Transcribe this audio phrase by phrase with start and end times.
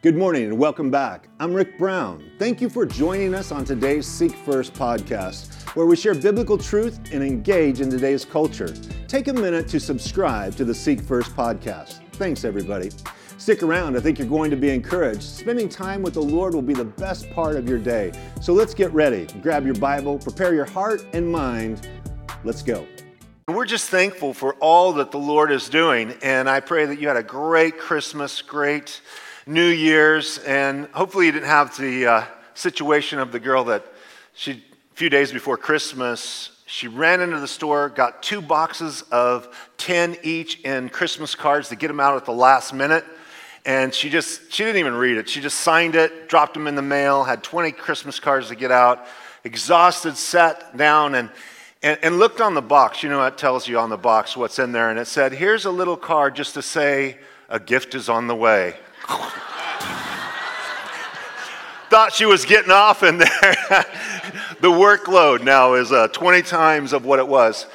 [0.00, 1.28] Good morning and welcome back.
[1.40, 2.30] I'm Rick Brown.
[2.38, 7.00] Thank you for joining us on today's Seek First podcast, where we share biblical truth
[7.12, 8.72] and engage in today's culture.
[9.08, 11.94] Take a minute to subscribe to the Seek First podcast.
[12.12, 12.90] Thanks, everybody.
[13.38, 15.20] Stick around, I think you're going to be encouraged.
[15.20, 18.12] Spending time with the Lord will be the best part of your day.
[18.40, 19.26] So let's get ready.
[19.42, 21.88] Grab your Bible, prepare your heart and mind.
[22.44, 22.86] Let's go.
[23.48, 27.08] We're just thankful for all that the Lord is doing, and I pray that you
[27.08, 29.00] had a great Christmas, great
[29.48, 33.82] New Year's, and hopefully you didn't have the uh, situation of the girl that
[34.34, 39.48] she, a few days before Christmas, she ran into the store, got two boxes of
[39.78, 43.06] 10 each in Christmas cards to get them out at the last minute.
[43.64, 45.30] And she just, she didn't even read it.
[45.30, 48.70] She just signed it, dropped them in the mail, had 20 Christmas cards to get
[48.70, 49.06] out,
[49.44, 51.30] exhausted, sat down and,
[51.82, 53.02] and, and looked on the box.
[53.02, 54.90] You know, it tells you on the box what's in there.
[54.90, 57.16] And it said, here's a little card just to say,
[57.48, 58.74] a gift is on the way.
[61.88, 63.30] Thought she was getting off in there.
[64.60, 67.66] the workload now is uh, 20 times of what it was.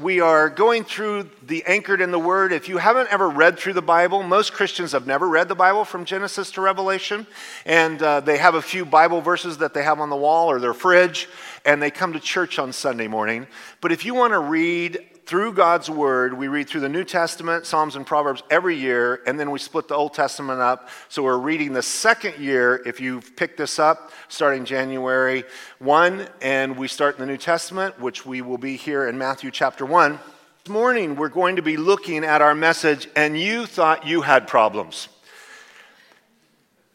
[0.00, 2.52] We are going through the Anchored in the Word.
[2.52, 5.84] If you haven't ever read through the Bible, most Christians have never read the Bible
[5.84, 7.26] from Genesis to Revelation.
[7.66, 10.58] And uh, they have a few Bible verses that they have on the wall or
[10.58, 11.28] their fridge,
[11.66, 13.46] and they come to church on Sunday morning.
[13.82, 17.66] But if you want to read through God's Word, we read through the New Testament,
[17.66, 20.88] Psalms, and Proverbs every year, and then we split the Old Testament up.
[21.10, 25.44] So we're reading the second year, if you've picked this up, starting January
[25.80, 29.50] 1, and we start in the New Testament, which we will be here in Matthew
[29.50, 30.18] chapter 1.
[30.64, 34.48] This morning, we're going to be looking at our message, and you thought you had
[34.48, 35.10] problems.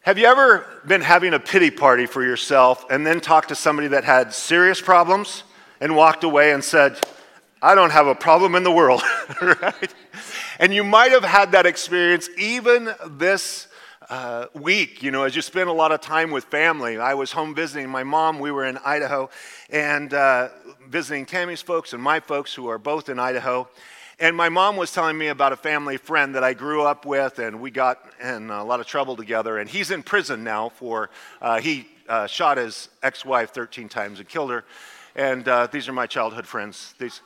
[0.01, 3.89] Have you ever been having a pity party for yourself and then talked to somebody
[3.89, 5.43] that had serious problems
[5.79, 6.99] and walked away and said,
[7.63, 9.01] I don't have a problem in the world,
[9.41, 9.95] right?
[10.59, 13.69] And you might have had that experience even this
[14.09, 16.97] uh, week, you know, as you spend a lot of time with family.
[16.97, 18.39] I was home visiting my mom.
[18.39, 19.29] We were in Idaho
[19.69, 20.49] and uh,
[20.89, 23.69] visiting Tammy's folks and my folks who are both in Idaho.
[24.19, 27.39] And my mom was telling me about a family friend that I grew up with,
[27.39, 29.57] and we got in a lot of trouble together.
[29.57, 31.11] And he's in prison now for,
[31.41, 34.65] uh, he uh, shot his ex wife 13 times and killed her.
[35.15, 36.93] And uh, these are my childhood friends.
[36.99, 37.21] These,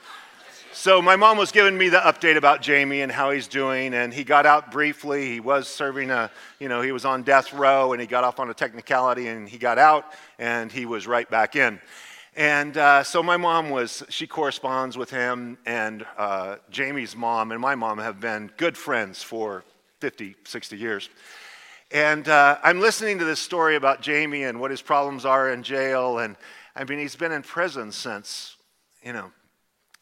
[0.77, 4.13] so my mom was giving me the update about Jamie and how he's doing, and
[4.13, 5.25] he got out briefly.
[5.25, 6.29] He was serving a,
[6.59, 9.49] you know, he was on death row, and he got off on a technicality, and
[9.49, 10.05] he got out,
[10.37, 11.81] and he was right back in.
[12.35, 17.59] And uh, so my mom was, she corresponds with him, and uh, Jamie's mom and
[17.59, 19.63] my mom have been good friends for
[20.01, 21.09] 50, 60 years.
[21.89, 25.63] And uh, I'm listening to this story about Jamie and what his problems are in
[25.63, 26.35] jail, and
[26.75, 28.57] I mean, he's been in prison since,
[29.03, 29.31] you know,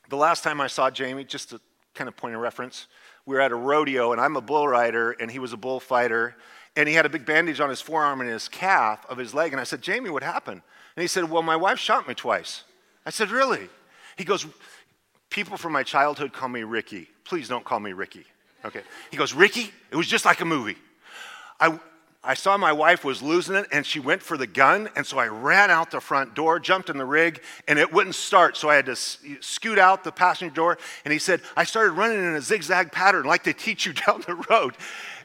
[0.09, 1.61] the last time I saw Jamie, just to
[1.93, 2.87] kind of point of reference,
[3.25, 6.35] we were at a rodeo, and I'm a bull rider, and he was a bullfighter,
[6.75, 9.51] and he had a big bandage on his forearm and his calf of his leg.
[9.51, 10.61] And I said, Jamie, what happened?
[10.95, 12.63] And he said, Well, my wife shot me twice.
[13.05, 13.69] I said, Really?
[14.17, 14.45] He goes,
[15.29, 17.09] People from my childhood call me Ricky.
[17.23, 18.25] Please don't call me Ricky.
[18.63, 18.81] Okay.
[19.11, 20.77] He goes, Ricky, it was just like a movie.
[21.59, 21.79] I,
[22.25, 24.89] I saw my wife was losing it and she went for the gun.
[24.95, 28.15] And so I ran out the front door, jumped in the rig, and it wouldn't
[28.15, 28.57] start.
[28.57, 30.77] So I had to scoot out the passenger door.
[31.05, 34.23] And he said, I started running in a zigzag pattern like they teach you down
[34.25, 34.75] the road.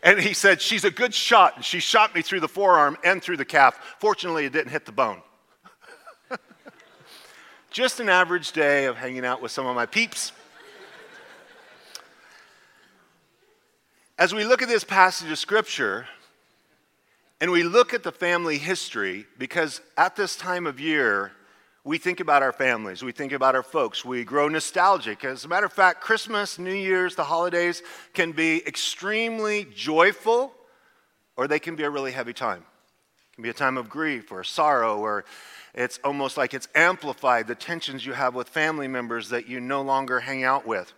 [0.03, 1.56] And he said, She's a good shot.
[1.56, 3.97] And she shot me through the forearm and through the calf.
[3.99, 5.22] Fortunately, it didn't hit the bone.
[7.71, 10.33] Just an average day of hanging out with some of my peeps.
[14.19, 16.06] As we look at this passage of scripture,
[17.41, 21.33] and we look at the family history because at this time of year,
[21.83, 25.25] we think about our families, we think about our folks, we grow nostalgic.
[25.25, 30.53] As a matter of fact, Christmas, New Year's, the holidays can be extremely joyful
[31.37, 32.62] or they can be a really heavy time.
[33.31, 35.25] It can be a time of grief or sorrow or
[35.75, 39.81] it's almost like it's amplified the tensions you have with family members that you no
[39.81, 40.93] longer hang out with.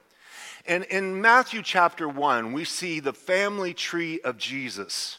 [0.66, 5.18] And in Matthew chapter 1, we see the family tree of Jesus.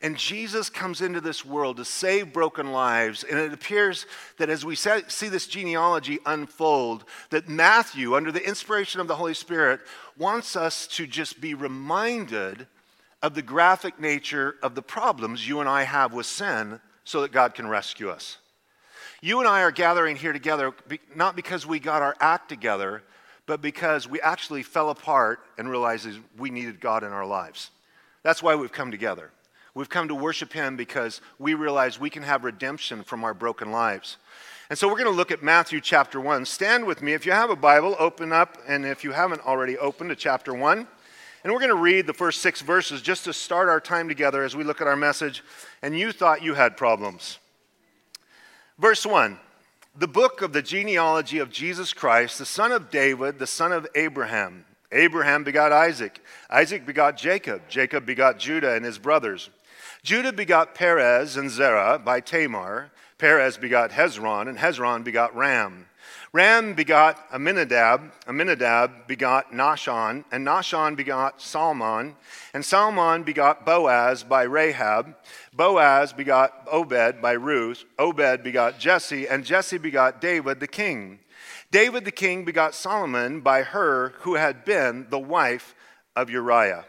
[0.00, 3.24] And Jesus comes into this world to save broken lives.
[3.24, 4.06] And it appears
[4.36, 9.34] that as we see this genealogy unfold, that Matthew, under the inspiration of the Holy
[9.34, 9.80] Spirit,
[10.16, 12.68] wants us to just be reminded
[13.22, 17.32] of the graphic nature of the problems you and I have with sin so that
[17.32, 18.38] God can rescue us.
[19.20, 20.72] You and I are gathering here together
[21.16, 23.02] not because we got our act together,
[23.46, 26.06] but because we actually fell apart and realized
[26.36, 27.70] we needed God in our lives.
[28.22, 29.32] That's why we've come together.
[29.78, 33.70] We've come to worship Him because we realize we can have redemption from our broken
[33.70, 34.16] lives.
[34.70, 36.46] And so we're going to look at Matthew chapter 1.
[36.46, 37.12] Stand with me.
[37.12, 38.58] If you have a Bible, open up.
[38.66, 40.84] And if you haven't already opened to chapter 1,
[41.44, 44.42] And we're going to read the first six verses just to start our time together
[44.42, 45.44] as we look at our message.
[45.80, 47.38] And you thought you had problems.
[48.80, 49.38] Verse 1
[49.94, 53.86] The book of the genealogy of Jesus Christ, the son of David, the son of
[53.94, 54.64] Abraham.
[54.90, 56.20] Abraham begot Isaac.
[56.50, 57.62] Isaac begot Jacob.
[57.68, 59.50] Jacob begot Judah and his brothers.
[60.08, 62.90] Judah begot Perez and Zerah by Tamar.
[63.18, 65.84] Perez begot Hezron, and Hezron begot Ram.
[66.32, 72.16] Ram begot Amminadab, Amminadab begot Nahshon, and Nahshon begot Salmon,
[72.54, 75.14] and Salmon begot Boaz by Rahab.
[75.52, 77.84] Boaz begot Obed by Ruth.
[77.98, 81.18] Obed begot Jesse, and Jesse begot David the king.
[81.70, 85.74] David the king begot Solomon by her who had been the wife
[86.16, 86.86] of Uriah.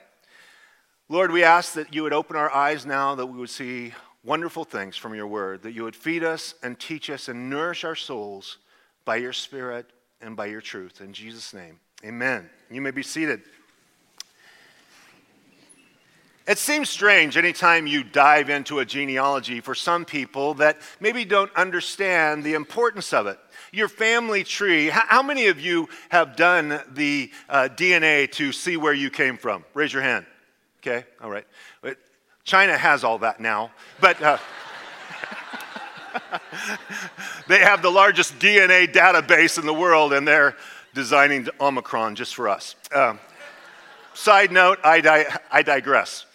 [1.11, 4.63] Lord, we ask that you would open our eyes now, that we would see wonderful
[4.63, 7.95] things from your word, that you would feed us and teach us and nourish our
[7.95, 8.59] souls
[9.05, 9.87] by your Spirit
[10.21, 11.01] and by your truth.
[11.01, 12.47] In Jesus' name, amen.
[12.69, 13.41] You may be seated.
[16.45, 21.53] It seems strange anytime you dive into a genealogy for some people that maybe don't
[21.55, 23.39] understand the importance of it.
[23.71, 28.93] Your family tree, how many of you have done the uh, DNA to see where
[28.93, 29.65] you came from?
[29.73, 30.27] Raise your hand.
[30.79, 31.45] Okay, all right.
[32.43, 34.21] China has all that now, but.
[34.21, 34.37] Uh,
[37.47, 40.55] they have the largest DNA database in the world, and they're
[40.93, 42.75] designing Omicron just for us.
[42.93, 43.19] Um,
[44.13, 46.25] side note, I, di- I digress.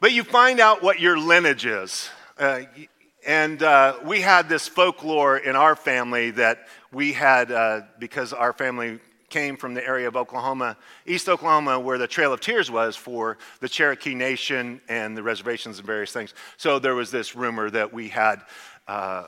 [0.00, 2.08] But you find out what your lineage is.
[2.38, 2.62] Uh,
[3.26, 8.52] and uh, we had this folklore in our family that we had, uh, because our
[8.52, 9.00] family
[9.34, 10.76] came from the area of Oklahoma,
[11.06, 15.78] East Oklahoma, where the Trail of Tears was for the Cherokee Nation and the reservations
[15.78, 16.32] and various things.
[16.56, 18.42] So there was this rumor that we had,
[18.86, 19.24] uh,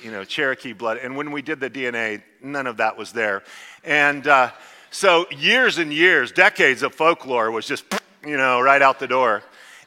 [0.00, 0.98] you know, Cherokee blood.
[0.98, 3.42] And when we did the DNA, none of that was there.
[3.82, 4.52] And uh,
[4.92, 7.84] so years and years, decades of folklore was just,
[8.24, 9.42] you know, right out the door.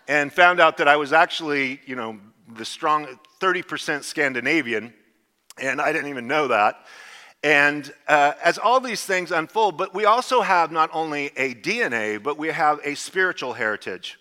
[0.10, 2.20] And found out that I was actually, you know,
[2.58, 3.08] the strong
[3.40, 4.94] 30% Scandinavian.
[5.58, 6.76] And I didn't even know that.
[7.44, 12.22] And uh, as all these things unfold, but we also have not only a DNA,
[12.22, 14.20] but we have a spiritual heritage,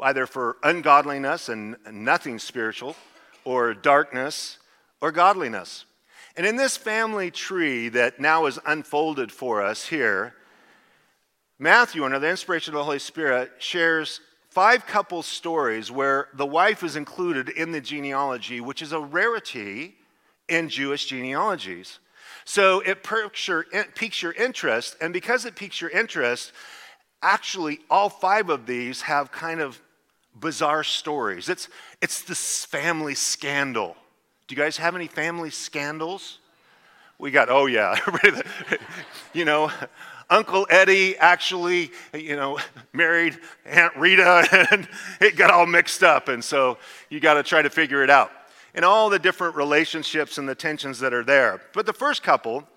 [0.00, 2.96] either for ungodliness and nothing spiritual,
[3.44, 4.58] or darkness,
[5.00, 5.86] or godliness.
[6.36, 10.34] And in this family tree that now is unfolded for us here,
[11.58, 14.20] Matthew, under the inspiration of the Holy Spirit, shares
[14.50, 19.94] five couple stories where the wife is included in the genealogy, which is a rarity
[20.48, 22.00] in Jewish genealogies.
[22.44, 26.52] So it piques your, it piques your interest, and because it piques your interest,
[27.22, 29.80] actually all five of these have kind of
[30.34, 31.48] bizarre stories.
[31.48, 31.68] It's,
[32.02, 33.96] it's this family scandal.
[34.46, 36.38] Do you guys have any family scandals?
[37.18, 37.96] We got, oh yeah,
[39.32, 39.70] you know,
[40.28, 42.58] Uncle Eddie actually, you know,
[42.92, 44.88] married Aunt Rita and
[45.20, 46.28] it got all mixed up.
[46.28, 48.30] And so you got to try to figure it out
[48.74, 51.60] and all the different relationships and the tensions that are there.
[51.72, 52.68] But the first couple,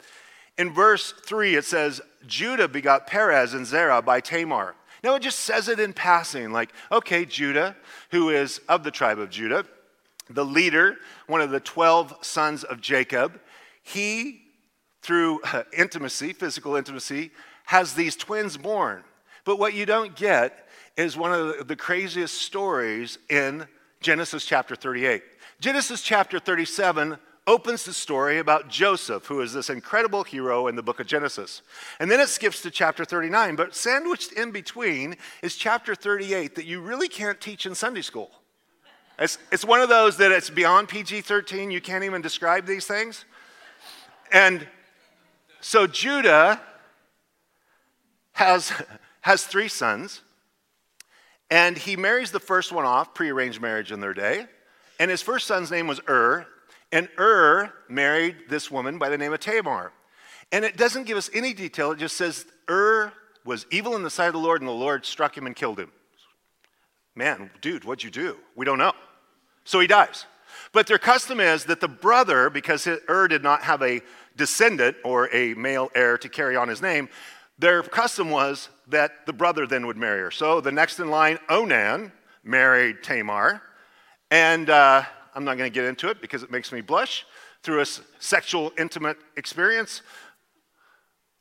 [0.58, 4.76] in verse 3, it says, Judah begot Perez and Zerah by Tamar.
[5.04, 7.76] Now it just says it in passing, like, okay, Judah,
[8.12, 9.66] who is of the tribe of Judah,
[10.30, 10.98] the leader,
[11.28, 13.40] one of the 12 sons of Jacob,
[13.84, 14.42] he,
[15.02, 15.42] through
[15.78, 17.32] intimacy, physical intimacy,
[17.66, 19.04] has these twins born.
[19.46, 20.68] But what you don't get
[20.98, 23.68] is one of the craziest stories in
[24.02, 25.24] Genesis chapter 38.
[25.60, 30.84] Genesis chapter 37 opens the story about Joseph, who is this incredible hero in the
[30.84, 31.64] book of Genesis.
[32.00, 36.66] And then it skips to chapter 39, but sandwiched in between is chapter 38 that
[36.66, 38.30] you really can't teach in Sunday school.
[39.18, 42.86] It's, it's one of those that it's beyond PG 13, you can't even describe these
[42.86, 43.26] things.
[44.32, 44.68] And
[45.60, 46.62] so Judah
[48.34, 48.72] has,
[49.22, 50.22] has three sons,
[51.50, 54.46] and he marries the first one off, prearranged marriage in their day.
[55.00, 56.48] And his first son's name was Ur,
[56.92, 59.92] and Ur married this woman by the name of Tamar.
[60.52, 63.14] And it doesn't give us any detail, it just says Ur
[63.46, 65.80] was evil in the sight of the Lord, and the Lord struck him and killed
[65.80, 65.92] him.
[67.16, 68.38] Man, dude, what'd you do?
[68.56, 68.94] We don't know.
[69.64, 70.26] So he dies.
[70.72, 74.02] But their custom is that the brother, because Ur did not have a
[74.36, 77.10] descendant or a male heir to carry on his name,
[77.60, 80.32] their custom was that the brother then would marry her.
[80.32, 82.12] So the next in line, Onan,
[82.44, 83.62] married Tamar.
[84.30, 85.04] And uh,
[85.36, 87.26] I'm not going to get into it because it makes me blush.
[87.64, 87.86] Through a
[88.20, 90.02] sexual, intimate experience,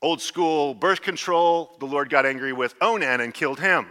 [0.03, 3.87] old school birth control, the Lord got angry with Onan and killed him.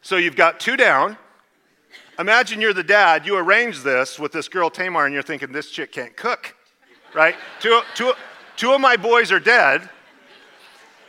[0.00, 1.16] So you've got two down.
[2.18, 5.70] Imagine you're the dad, you arrange this with this girl Tamar, and you're thinking, this
[5.70, 6.54] chick can't cook,
[7.12, 7.34] right?
[7.58, 8.12] two, two,
[8.56, 9.88] two of my boys are dead.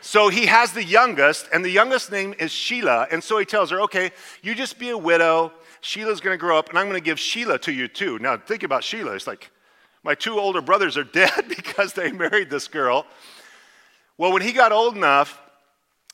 [0.02, 3.12] So he has the youngest, and the youngest name is Shelah.
[3.12, 4.12] And so he tells her, okay,
[4.42, 5.52] you just be a widow.
[5.86, 8.18] Shelah's going to grow up, and I'm going to give Shelah to you too.
[8.18, 9.16] Now, think about Shelah.
[9.16, 9.52] It's like,
[10.04, 13.06] my two older brothers are dead because they married this girl.
[14.18, 15.40] Well, when he got old enough,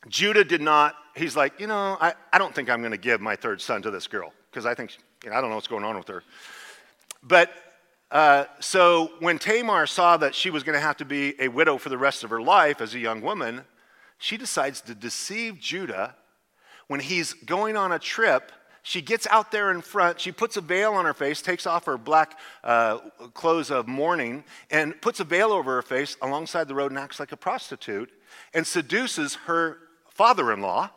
[0.10, 3.22] Judah did not, he's like, you know, I, I don't think I'm going to give
[3.22, 5.68] my third son to this girl because I think, you know, I don't know what's
[5.68, 6.24] going on with her.
[7.24, 7.50] But
[8.12, 11.78] uh, so when Tamar saw that she was going to have to be a widow
[11.78, 13.62] for the rest of her life as a young woman,
[14.18, 16.16] she decides to deceive Judah
[16.88, 18.52] when he's going on a trip.
[18.84, 21.86] She gets out there in front, she puts a veil on her face, takes off
[21.86, 22.98] her black uh,
[23.34, 27.20] clothes of mourning, and puts a veil over her face alongside the road and acts
[27.20, 28.10] like a prostitute
[28.54, 29.78] and seduces her
[30.10, 30.90] father in law.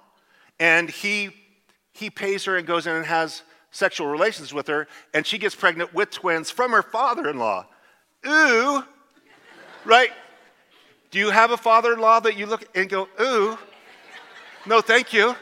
[0.59, 1.31] And he,
[1.93, 5.55] he pays her and goes in and has sexual relations with her, and she gets
[5.55, 7.67] pregnant with twins from her father in law.
[8.27, 8.83] Ooh,
[9.85, 10.11] right?
[11.11, 13.59] Do you have a father in law that you look and go, ooh,
[14.65, 15.37] no, thank you?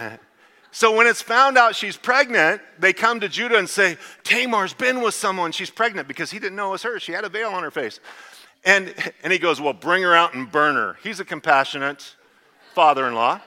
[0.70, 5.02] so when it's found out she's pregnant, they come to Judah and say, Tamar's been
[5.02, 6.98] with someone, she's pregnant, because he didn't know it was her.
[6.98, 8.00] She had a veil on her face.
[8.64, 10.96] And, and he goes, Well, bring her out and burn her.
[11.02, 12.16] He's a compassionate
[12.74, 13.40] father in law.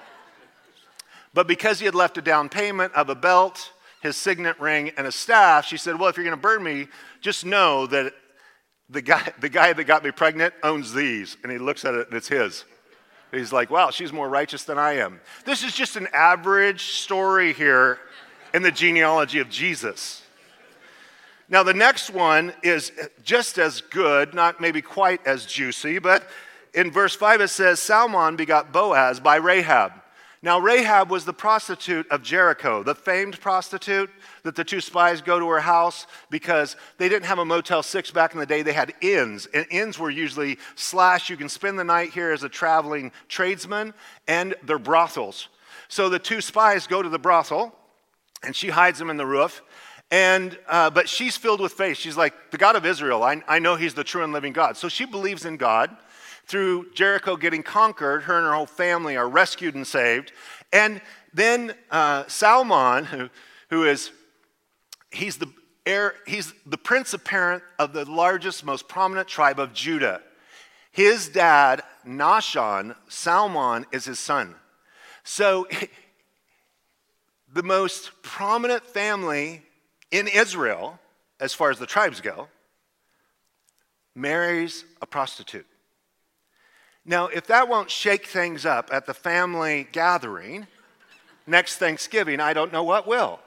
[1.33, 5.07] But because he had left a down payment of a belt, his signet ring, and
[5.07, 6.87] a staff, she said, Well, if you're going to burn me,
[7.21, 8.13] just know that
[8.89, 11.37] the guy, the guy that got me pregnant owns these.
[11.43, 12.65] And he looks at it and it's his.
[13.31, 15.19] He's like, wow, she's more righteous than I am.
[15.45, 17.99] This is just an average story here
[18.53, 20.23] in the genealogy of Jesus.
[21.49, 22.91] Now, the next one is
[23.23, 26.29] just as good, not maybe quite as juicy, but
[26.73, 29.93] in verse 5 it says, Salmon begot Boaz by Rahab.
[30.43, 34.09] Now, Rahab was the prostitute of Jericho, the famed prostitute
[34.43, 38.11] that the two spies go to her house because they didn't have a Motel 6
[38.11, 38.61] back in the day.
[38.61, 41.29] They had inns, and inns were usually slash.
[41.29, 43.95] You can spend the night here as a traveling tradesman,
[44.27, 45.49] and they're brothels.
[45.87, 47.73] So the two spies go to the brothel,
[48.43, 49.63] and she hides them in the roof.
[50.11, 51.97] And, uh, but she's filled with faith.
[51.97, 54.77] She's like, the God of Israel, I, I know he's the true and living God.
[54.77, 55.95] So she believes in God
[56.47, 60.31] through Jericho getting conquered, her and her whole family are rescued and saved.
[60.71, 61.01] And
[61.33, 63.29] then uh, Salmon, who,
[63.69, 64.11] who is,
[65.11, 65.51] he's the
[65.85, 70.21] heir, he's the prince apparent of the largest, most prominent tribe of Judah.
[70.91, 74.55] His dad, Nahshon, Salmon, is his son.
[75.23, 75.67] So
[77.53, 79.63] the most prominent family
[80.11, 80.97] in Israel,
[81.39, 82.47] as far as the tribes go,
[84.15, 85.67] marries a prostitute.
[87.09, 90.67] Now, if that won't shake things up at the family gathering
[91.47, 93.39] next Thanksgiving, I don't know what will.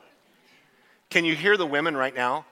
[1.11, 2.47] Can you hear the women right now?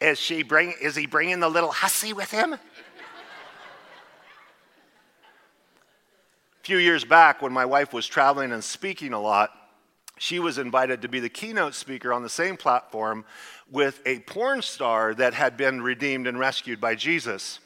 [0.00, 2.54] Is, she bring, is he bringing the little hussy with him?
[2.54, 2.58] A
[6.62, 9.50] few years back, when my wife was traveling and speaking a lot,
[10.16, 13.26] she was invited to be the keynote speaker on the same platform
[13.70, 17.60] with a porn star that had been redeemed and rescued by Jesus.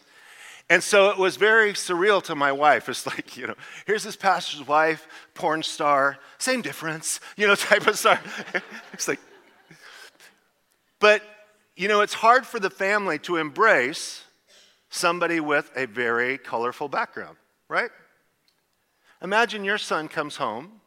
[0.71, 2.89] And so it was very surreal to my wife.
[2.89, 7.89] It's like, you know, here's this pastor's wife, porn star, same difference, you know, type
[7.89, 8.21] of star.
[8.93, 9.19] it's like,
[11.01, 11.23] but,
[11.77, 14.23] you know, it's hard for the family to embrace
[14.91, 17.37] somebody with a very colorful background,
[17.69, 17.91] right?
[19.23, 20.81] Imagine your son comes home,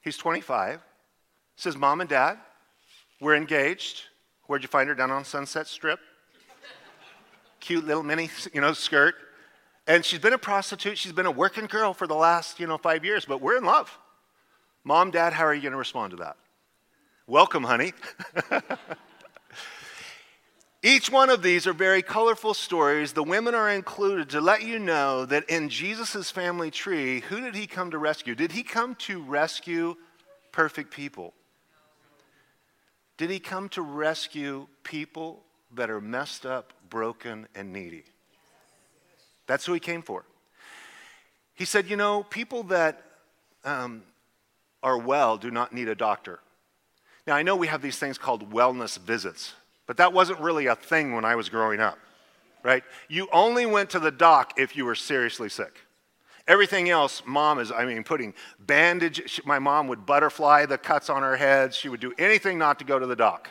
[0.00, 0.80] he's 25,
[1.56, 2.38] says, Mom and Dad,
[3.20, 4.02] we're engaged.
[4.46, 4.94] Where'd you find her?
[4.94, 5.98] Down on Sunset Strip?
[7.60, 9.14] Cute little mini, you know, skirt.
[9.86, 10.98] And she's been a prostitute.
[10.98, 13.64] She's been a working girl for the last, you know, five years, but we're in
[13.64, 13.96] love.
[14.84, 16.36] Mom, dad, how are you going to respond to that?
[17.26, 17.92] Welcome, honey.
[20.82, 23.12] Each one of these are very colorful stories.
[23.12, 27.56] The women are included to let you know that in Jesus' family tree, who did
[27.56, 28.34] he come to rescue?
[28.34, 29.96] Did he come to rescue
[30.52, 31.34] perfect people?
[33.16, 35.42] Did he come to rescue people
[35.74, 38.04] that are messed up broken, and needy.
[39.46, 40.24] That's who he came for.
[41.54, 43.02] He said, You know, people that
[43.64, 44.02] um,
[44.82, 46.40] are well do not need a doctor.
[47.26, 49.54] Now, I know we have these things called wellness visits,
[49.86, 51.98] but that wasn't really a thing when I was growing up,
[52.62, 52.82] right?
[53.08, 55.80] You only went to the doc if you were seriously sick.
[56.46, 59.42] Everything else, mom is, I mean, putting bandage.
[59.44, 61.74] My mom would butterfly the cuts on her head.
[61.74, 63.50] She would do anything not to go to the doc.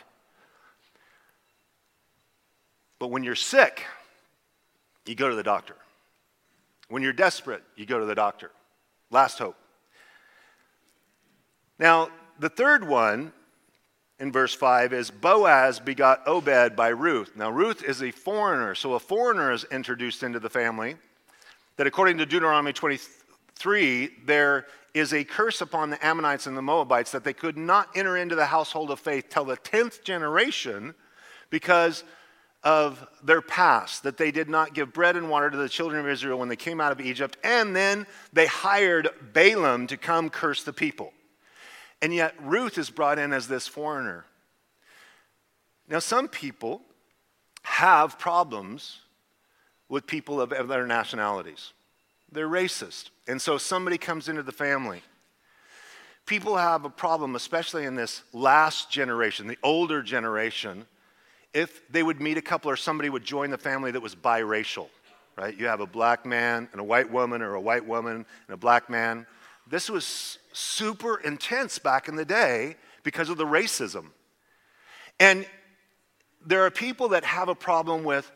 [2.98, 3.84] But when you're sick,
[5.06, 5.76] you go to the doctor.
[6.88, 8.50] When you're desperate, you go to the doctor.
[9.10, 9.56] Last hope.
[11.78, 13.32] Now, the third one
[14.18, 17.32] in verse 5 is Boaz begot Obed by Ruth.
[17.36, 20.96] Now, Ruth is a foreigner, so a foreigner is introduced into the family.
[21.76, 27.12] That according to Deuteronomy 23, there is a curse upon the Ammonites and the Moabites
[27.12, 30.94] that they could not enter into the household of faith till the 10th generation
[31.50, 32.02] because
[32.64, 36.08] of their past, that they did not give bread and water to the children of
[36.08, 40.64] Israel when they came out of Egypt, and then they hired Balaam to come curse
[40.64, 41.12] the people.
[42.02, 44.24] And yet Ruth is brought in as this foreigner.
[45.88, 46.82] Now, some people
[47.62, 48.98] have problems
[49.88, 51.72] with people of other nationalities.
[52.30, 53.10] They're racist.
[53.26, 55.02] And so somebody comes into the family.
[56.26, 60.86] People have a problem, especially in this last generation, the older generation,
[61.54, 64.88] if they would meet a couple or somebody would join the family that was biracial,
[65.36, 65.56] right?
[65.58, 68.56] You have a black man and a white woman, or a white woman and a
[68.56, 69.26] black man.
[69.66, 74.06] This was super intense back in the day because of the racism.
[75.20, 75.46] And
[76.44, 78.30] there are people that have a problem with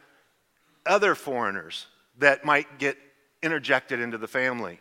[0.84, 1.86] other foreigners
[2.18, 2.96] that might get
[3.42, 4.80] interjected into the family.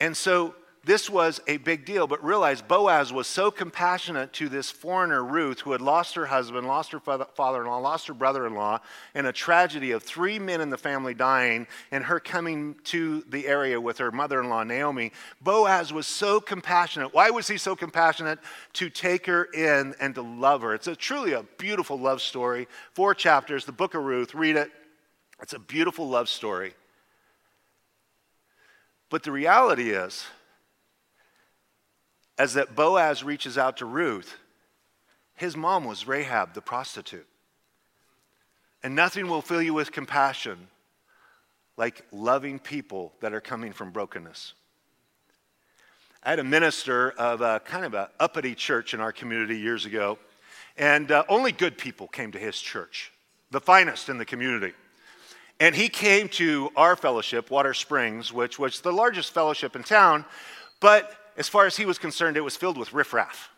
[0.00, 0.54] And so
[0.84, 5.60] this was a big deal, but realize Boaz was so compassionate to this foreigner, Ruth,
[5.60, 8.80] who had lost her husband, lost her father in law, lost her brother in law,
[9.14, 13.46] and a tragedy of three men in the family dying, and her coming to the
[13.46, 15.12] area with her mother in law, Naomi.
[15.40, 17.14] Boaz was so compassionate.
[17.14, 18.38] Why was he so compassionate?
[18.74, 20.74] To take her in and to love her.
[20.74, 22.68] It's a, truly a beautiful love story.
[22.92, 24.70] Four chapters, the book of Ruth, read it.
[25.40, 26.74] It's a beautiful love story.
[29.10, 30.24] But the reality is,
[32.38, 34.36] as that Boaz reaches out to Ruth,
[35.34, 37.26] his mom was Rahab the prostitute.
[38.82, 40.68] And nothing will fill you with compassion
[41.76, 44.54] like loving people that are coming from brokenness.
[46.22, 49.84] I had a minister of a kind of an uppity church in our community years
[49.84, 50.18] ago,
[50.76, 53.12] and uh, only good people came to his church,
[53.50, 54.72] the finest in the community.
[55.60, 60.24] And he came to our fellowship, Water Springs, which was the largest fellowship in town,
[60.80, 63.50] but as far as he was concerned, it was filled with riffraff.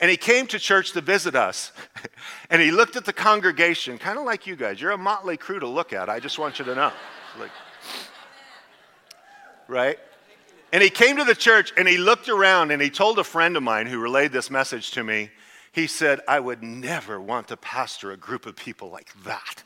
[0.00, 1.72] And he came to church to visit us.
[2.50, 4.80] and he looked at the congregation, kind of like you guys.
[4.80, 6.08] You're a motley crew to look at.
[6.08, 6.92] I just want you to know.
[7.38, 7.50] Like,
[9.68, 9.98] right?
[10.72, 13.56] And he came to the church and he looked around and he told a friend
[13.56, 15.30] of mine who relayed this message to me.
[15.70, 19.62] He said, I would never want to pastor a group of people like that.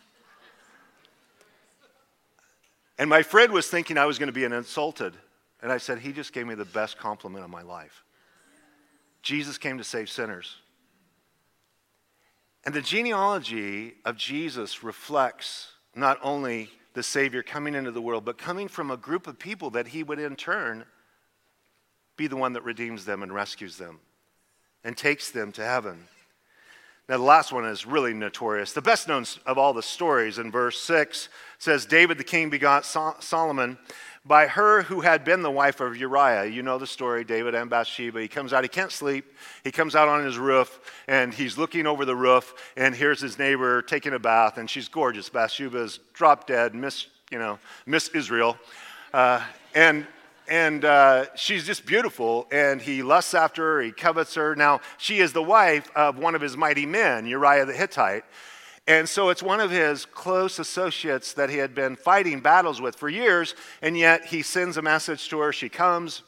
[2.99, 5.15] And my friend was thinking I was going to be insulted.
[5.63, 8.05] And I said, He just gave me the best compliment of my life.
[9.23, 10.57] Jesus came to save sinners.
[12.65, 18.39] And the genealogy of Jesus reflects not only the Savior coming into the world, but
[18.39, 20.85] coming from a group of people that he would in turn
[22.17, 24.01] be the one that redeems them and rescues them
[24.85, 26.09] and takes them to heaven.
[27.09, 28.75] Now, the last one is really notorious.
[28.75, 32.85] The best known of all the stories in verse 6 says David the king begot
[32.85, 33.79] Solomon
[34.27, 36.45] by her who had been the wife of Uriah.
[36.45, 38.21] You know the story, David and Bathsheba.
[38.21, 39.25] He comes out, he can't sleep.
[39.65, 43.39] He comes out on his roof and he's looking over the roof and here's his
[43.39, 45.31] neighbor taking a bath and she's gorgeous.
[45.31, 48.59] Bathsheba is drop dead, Miss, you know, Miss Israel.
[49.15, 49.43] Uh,
[49.75, 50.07] and
[50.49, 55.19] and uh, she's just beautiful and he lusts after her he covets her now she
[55.19, 58.25] is the wife of one of his mighty men uriah the hittite
[58.89, 62.97] and so it's one of his close associates that he had been fighting battles with
[62.97, 65.53] for years, and yet he sends a message to her.
[65.53, 66.23] She comes,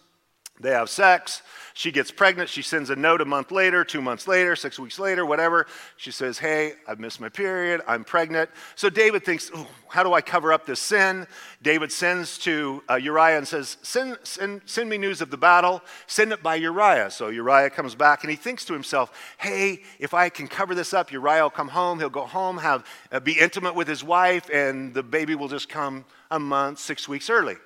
[0.60, 1.42] they have sex.
[1.72, 2.50] She gets pregnant.
[2.50, 5.66] She sends a note a month later, two months later, six weeks later, whatever.
[5.96, 7.80] She says, Hey, I've missed my period.
[7.86, 8.50] I'm pregnant.
[8.74, 9.50] So David thinks,
[9.88, 11.26] How do I cover up this sin?
[11.62, 15.80] David sends to uh, Uriah and says, send, send, send me news of the battle.
[16.06, 17.10] Send it by Uriah.
[17.10, 20.92] So Uriah comes back and he thinks to himself, Hey, if I can cover this
[20.92, 21.98] up, Uriah will come home.
[21.98, 25.70] He'll go home, have, uh, be intimate with his wife, and the baby will just
[25.70, 27.56] come a month, six weeks early.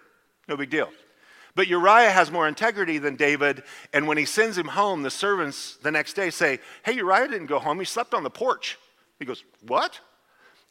[0.47, 0.91] No big deal.
[1.57, 3.63] But Uriah has more integrity than David,
[3.93, 7.47] and when he sends him home, the servants the next day say, Hey, Uriah didn't
[7.47, 8.79] go home, he slept on the porch.
[9.19, 10.01] He goes, What?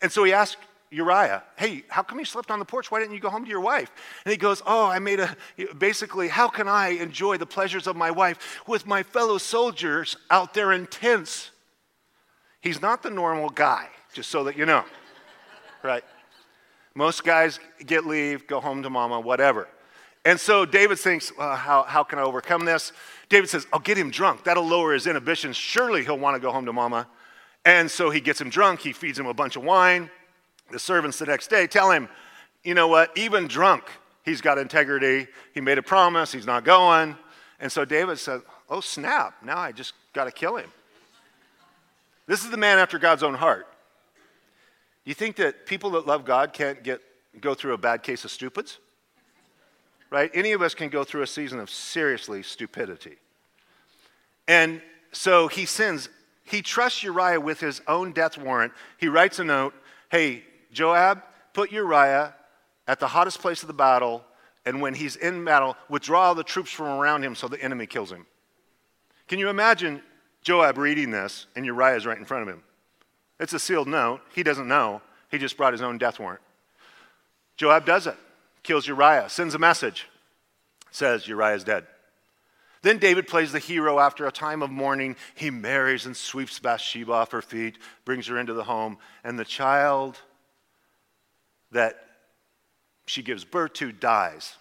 [0.02, 0.58] And so he asked
[0.91, 2.91] Uriah, Hey, how come you slept on the porch?
[2.91, 3.91] Why didn't you go home to your wife?
[4.26, 5.36] And he goes, Oh, I made a,
[5.78, 10.54] basically, how can I enjoy the pleasures of my wife with my fellow soldiers out
[10.54, 11.52] there in tents?
[12.60, 14.84] He's not the normal guy, just so that you know,
[15.84, 16.04] right?
[16.93, 19.67] Most guys get leave, go home to mama, whatever.
[20.26, 22.94] And so David thinks, how, how can I overcome this?
[23.28, 24.46] David says, I'll get him drunk.
[24.46, 25.58] That'll lower his inhibitions.
[25.58, 27.08] Surely he'll want to go home to mama.
[27.66, 28.80] And so he gets him drunk.
[28.80, 30.10] He feeds him a bunch of wine.
[30.72, 32.08] The servants the next day tell him,
[32.64, 33.18] you know what?
[33.18, 33.84] Even drunk,
[34.24, 35.28] he's got integrity.
[35.54, 36.32] He made a promise.
[36.32, 37.18] He's not going.
[37.60, 39.36] And so David said, oh, snap.
[39.44, 40.72] Now I just got to kill him.
[42.28, 43.68] This is the man after God's own heart.
[45.04, 47.02] Do you think that people that love God can't get,
[47.42, 48.80] go through a bad case of stupids?
[50.13, 50.30] Right?
[50.36, 53.17] Any of us can go through a season of seriously stupidity.
[54.47, 54.80] And
[55.12, 56.08] so he sins.
[56.43, 58.73] He trusts Uriah with his own death warrant.
[58.99, 59.73] He writes a note
[60.12, 61.23] Hey, Joab,
[61.54, 62.36] put Uriah
[62.88, 64.23] at the hottest place of the battle,
[64.67, 67.88] and when he's in battle, withdraw all the troops from around him so the enemy
[67.88, 68.28] kills him.
[69.28, 69.99] Can you imagine
[70.43, 72.62] Joab reading this and Uriah is right in front of him?
[73.39, 74.21] It's a sealed note.
[74.36, 75.02] He doesn't know.
[75.32, 76.41] He just brought his own death warrant.
[77.58, 78.17] Joab does it,
[78.63, 80.08] kills Uriah, sends a message,
[80.91, 81.86] says Uriah's dead.
[82.82, 85.15] Then David plays the hero after a time of mourning.
[85.36, 89.45] He marries and sweeps Bathsheba off her feet, brings her into the home, and the
[89.45, 90.19] child
[91.71, 91.95] that
[93.06, 94.56] she gives birth to dies.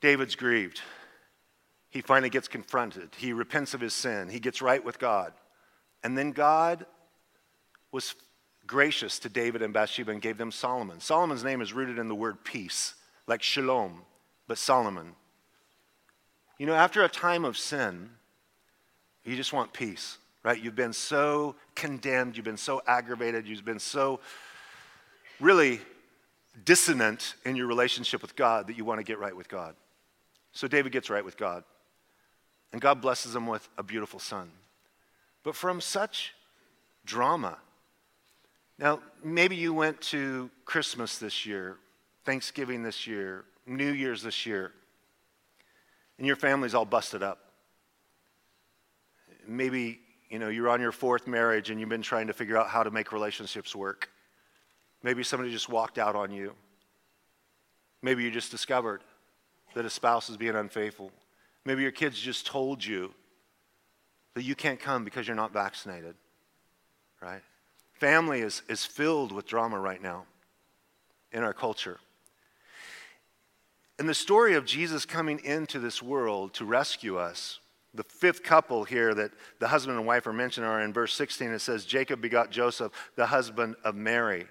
[0.00, 0.80] David's grieved.
[1.90, 3.10] He finally gets confronted.
[3.16, 4.28] He repents of his sin.
[4.28, 5.32] He gets right with God.
[6.02, 6.86] And then God
[7.92, 8.14] was
[8.66, 11.00] gracious to David and Bathsheba and gave them Solomon.
[11.00, 12.94] Solomon's name is rooted in the word peace,
[13.26, 14.02] like shalom,
[14.46, 15.14] but Solomon.
[16.58, 18.10] You know, after a time of sin,
[19.24, 20.60] you just want peace, right?
[20.62, 24.20] You've been so condemned, you've been so aggravated, you've been so
[25.40, 25.80] really
[26.64, 29.74] dissonant in your relationship with God that you want to get right with God.
[30.52, 31.64] So David gets right with God.
[32.72, 34.50] And God blesses him with a beautiful son.
[35.42, 36.34] But from such
[37.04, 37.58] drama,
[38.78, 41.76] now maybe you went to Christmas this year,
[42.24, 44.72] Thanksgiving this year, New Year's this year,
[46.18, 47.38] and your family's all busted up.
[49.46, 52.68] Maybe, you know, you're on your fourth marriage and you've been trying to figure out
[52.68, 54.10] how to make relationships work.
[55.02, 56.54] Maybe somebody just walked out on you.
[58.00, 59.02] Maybe you just discovered
[59.74, 61.10] that a spouse is being unfaithful.
[61.64, 63.12] Maybe your kids just told you
[64.34, 66.14] that you can't come because you're not vaccinated,
[67.20, 67.42] right?
[68.04, 70.26] Family is, is filled with drama right now
[71.32, 71.98] in our culture.
[73.98, 77.60] And the story of Jesus coming into this world to rescue us,
[77.94, 81.50] the fifth couple here that the husband and wife are mentioned are in verse 16.
[81.50, 84.48] It says, Jacob begot Joseph, the husband of Mary.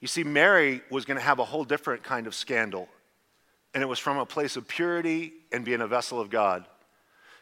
[0.00, 2.90] You see, Mary was going to have a whole different kind of scandal,
[3.72, 6.66] and it was from a place of purity and being a vessel of God.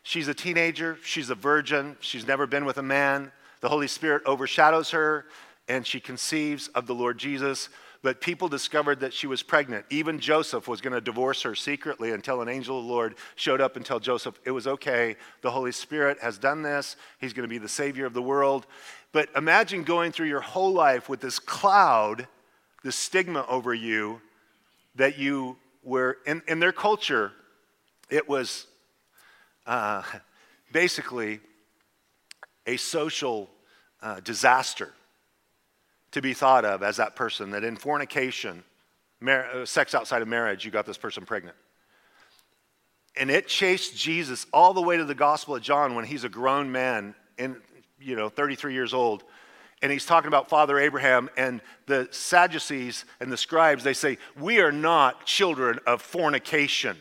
[0.04, 3.32] She's a teenager, she's a virgin, she's never been with a man.
[3.60, 5.26] The Holy Spirit overshadows her,
[5.68, 7.68] and she conceives of the Lord Jesus.
[8.02, 9.84] But people discovered that she was pregnant.
[9.90, 13.60] Even Joseph was going to divorce her secretly until an angel of the Lord showed
[13.60, 15.16] up and told Joseph it was okay.
[15.42, 16.94] The Holy Spirit has done this.
[17.20, 18.66] He's going to be the Savior of the world.
[19.10, 22.28] But imagine going through your whole life with this cloud
[22.82, 24.20] this stigma over you
[24.94, 27.32] that you were, in, in their culture,
[28.10, 28.66] it was
[29.66, 30.02] uh,
[30.72, 31.40] basically
[32.68, 33.48] a social
[34.02, 34.92] uh, disaster
[36.12, 38.62] to be thought of as that person, that in fornication,
[39.20, 41.56] mar- uh, sex outside of marriage, you got this person pregnant.
[43.16, 46.28] And it chased Jesus all the way to the Gospel of John when he's a
[46.28, 47.56] grown man, in,
[47.98, 49.24] you know, 33 years old,
[49.80, 53.82] and he's talking about Father Abraham and the Sadducees and the scribes.
[53.82, 56.96] They say, We are not children of fornication.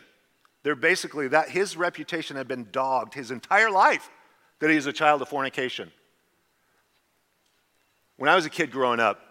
[0.63, 4.10] They're basically that his reputation had been dogged his entire life
[4.60, 5.91] that he's a child of fornication.
[8.17, 9.22] When I was a kid growing up,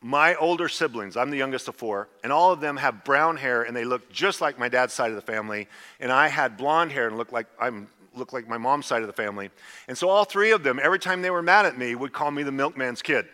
[0.00, 3.64] my older siblings, I'm the youngest of four, and all of them have brown hair
[3.64, 5.66] and they look just like my dad's side of the family.
[5.98, 9.06] And I had blonde hair and looked like I'm looked like my mom's side of
[9.06, 9.50] the family.
[9.86, 12.30] And so all three of them, every time they were mad at me, would call
[12.30, 13.26] me the milkman's kid.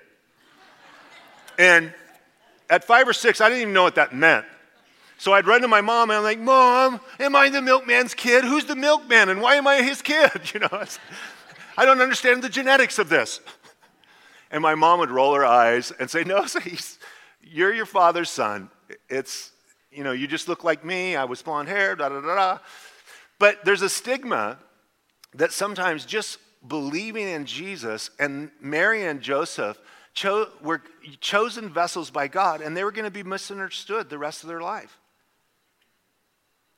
[1.59, 1.93] and
[2.71, 4.47] at five or six, I didn't even know what that meant.
[5.18, 8.44] So I'd run to my mom and I'm like, Mom, am I the milkman's kid?
[8.44, 10.31] Who's the milkman and why am I his kid?
[10.55, 10.85] You know,
[11.77, 13.40] I don't understand the genetics of this.
[14.50, 16.46] And my mom would roll her eyes and say, No,
[17.42, 18.70] you're your father's son.
[19.09, 19.50] It's,
[19.90, 21.16] you know, you just look like me.
[21.16, 22.59] I was blonde hair, da da da da.
[23.38, 24.59] But there's a stigma
[25.35, 29.79] that sometimes just believing in Jesus and Mary and Joseph
[30.14, 30.83] cho- were
[31.20, 34.61] chosen vessels by God and they were going to be misunderstood the rest of their
[34.61, 34.98] life.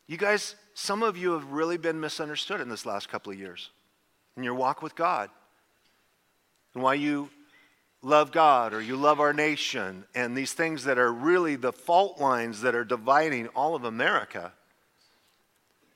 [0.09, 3.71] You guys, some of you have really been misunderstood in this last couple of years
[4.37, 5.31] in your walk with God
[6.75, 7.31] and why you
[8.03, 12.21] love God or you love our nation and these things that are really the fault
[12.21, 14.53] lines that are dividing all of America.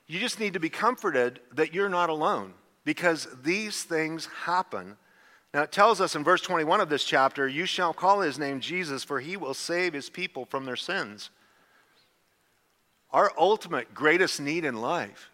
[0.07, 4.97] You just need to be comforted that you're not alone because these things happen.
[5.53, 8.59] Now, it tells us in verse 21 of this chapter, You shall call his name
[8.59, 11.29] Jesus, for he will save his people from their sins.
[13.13, 15.29] Our ultimate greatest need in life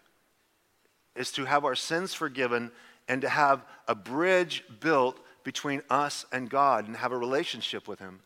[1.15, 2.71] is to have our sins forgiven
[3.07, 7.99] and to have a bridge built between us and God and have a relationship with
[7.99, 8.19] Him.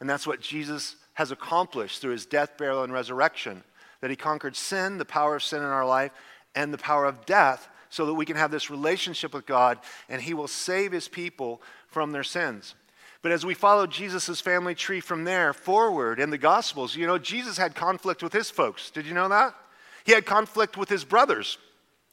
[0.00, 3.64] And that's what Jesus has accomplished through his death, burial, and resurrection.
[4.00, 6.12] That he conquered sin, the power of sin in our life,
[6.54, 10.22] and the power of death, so that we can have this relationship with God and
[10.22, 12.74] he will save his people from their sins.
[13.22, 17.18] But as we follow Jesus' family tree from there forward in the Gospels, you know,
[17.18, 18.90] Jesus had conflict with his folks.
[18.90, 19.54] Did you know that?
[20.04, 21.58] He had conflict with his brothers.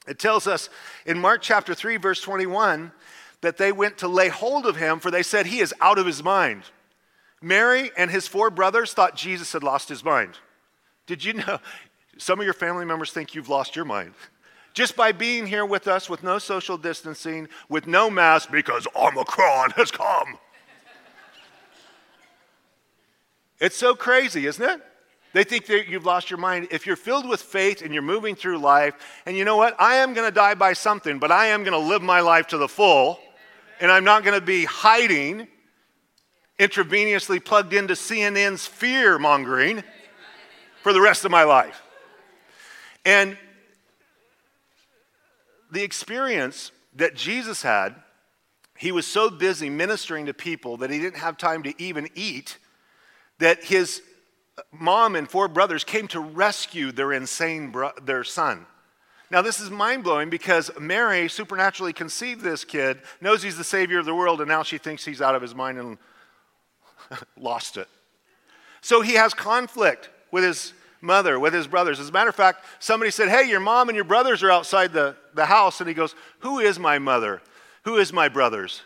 [0.07, 0.69] It tells us
[1.05, 2.91] in Mark chapter 3, verse 21,
[3.41, 6.05] that they went to lay hold of him, for they said, He is out of
[6.05, 6.63] his mind.
[7.41, 10.39] Mary and his four brothers thought Jesus had lost his mind.
[11.05, 11.59] Did you know?
[12.17, 14.13] Some of your family members think you've lost your mind.
[14.73, 19.71] Just by being here with us with no social distancing, with no mask, because Omicron
[19.71, 20.37] has come.
[23.59, 24.81] It's so crazy, isn't it?
[25.33, 26.69] They think that you've lost your mind.
[26.71, 29.75] If you're filled with faith and you're moving through life, and you know what?
[29.79, 32.47] I am going to die by something, but I am going to live my life
[32.47, 33.19] to the full,
[33.81, 35.47] and I'm not going to be hiding
[36.57, 39.83] intravenously plugged into CNN's fear mongering
[40.81, 41.81] for the rest of my life.
[43.03, 43.37] And
[45.69, 47.95] the experience that Jesus had,
[48.77, 52.57] he was so busy ministering to people that he didn't have time to even eat,
[53.39, 54.01] that his
[54.71, 58.65] mom and four brothers came to rescue their insane bro- their son.
[59.31, 63.99] Now, this is mind blowing because Mary supernaturally conceived this kid, knows he's the savior
[63.99, 65.97] of the world, and now she thinks he's out of his mind and
[67.37, 67.87] lost it.
[68.81, 71.99] So he has conflict with his mother, with his brothers.
[71.99, 74.93] As a matter of fact, somebody said, Hey, your mom and your brothers are outside
[74.93, 75.79] the, the house.
[75.79, 77.41] And he goes, Who is my mother?
[77.83, 78.81] Who is my brothers?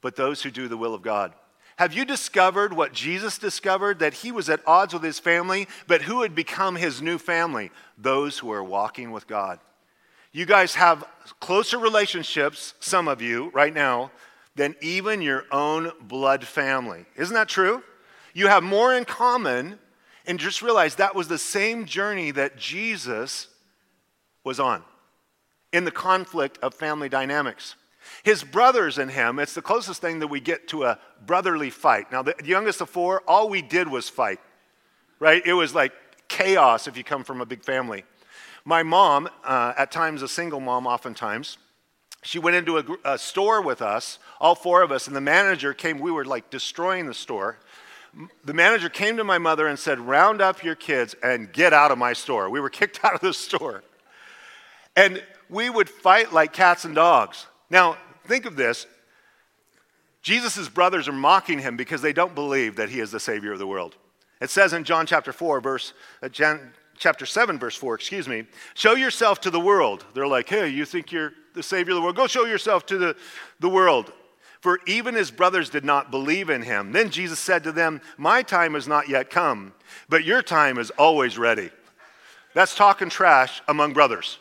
[0.00, 1.34] But those who do the will of God.
[1.80, 4.00] Have you discovered what Jesus discovered?
[4.00, 7.70] That he was at odds with his family, but who had become his new family?
[7.96, 9.60] Those who are walking with God.
[10.30, 11.06] You guys have
[11.40, 14.10] closer relationships, some of you right now,
[14.56, 17.06] than even your own blood family.
[17.16, 17.82] Isn't that true?
[18.34, 19.78] You have more in common,
[20.26, 23.48] and just realize that was the same journey that Jesus
[24.44, 24.84] was on
[25.72, 27.74] in the conflict of family dynamics.
[28.22, 32.12] His brothers and him, it's the closest thing that we get to a brotherly fight.
[32.12, 34.40] Now, the youngest of four, all we did was fight,
[35.18, 35.42] right?
[35.44, 35.92] It was like
[36.28, 38.04] chaos if you come from a big family.
[38.64, 41.58] My mom, uh, at times a single mom, oftentimes,
[42.22, 45.72] she went into a, a, store with us, all four of us, and the manager
[45.72, 45.98] came.
[45.98, 47.58] We were like destroying the store.
[48.44, 51.90] The manager came to my mother and said, Round up your kids and get out
[51.90, 52.50] of my store.
[52.50, 53.82] We were kicked out of the store.
[54.96, 57.46] And we would fight like cats and dogs.
[57.70, 58.86] Now, think of this
[60.22, 63.58] Jesus' brothers are mocking him because they don't believe that he is the Savior of
[63.58, 63.96] the world.
[64.40, 66.28] It says in John chapter 4, verse, uh,
[66.98, 70.04] chapter 7, verse 4, excuse me, show yourself to the world.
[70.14, 72.16] They're like, hey, you think you're the Savior of the world?
[72.16, 73.16] Go show yourself to the,
[73.60, 74.12] the world.
[74.60, 76.92] For even his brothers did not believe in him.
[76.92, 79.72] Then Jesus said to them, My time has not yet come,
[80.08, 81.70] but your time is always ready.
[82.52, 84.38] That's talking trash among brothers.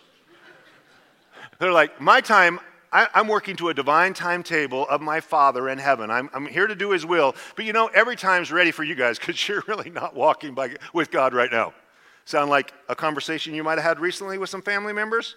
[1.59, 2.59] They're like, My time,
[2.91, 6.09] I, am working to a divine timetable of my Father in heaven.
[6.09, 7.35] I'm, I'm, here to do His will.
[7.55, 10.75] But you know, every time's ready for you guys because you're really not walking by,
[10.93, 11.73] with God right now.
[12.25, 15.35] Sound like a conversation you might have had recently with some family members?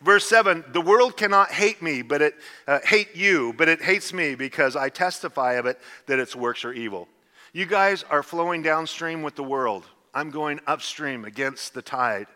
[0.00, 2.34] Verse 7 The world cannot hate me, but it
[2.66, 6.64] uh, hate you, but it hates me because I testify of it that its works
[6.64, 7.08] are evil.
[7.52, 9.84] You guys are flowing downstream with the world.
[10.14, 12.26] I'm going upstream against the tide.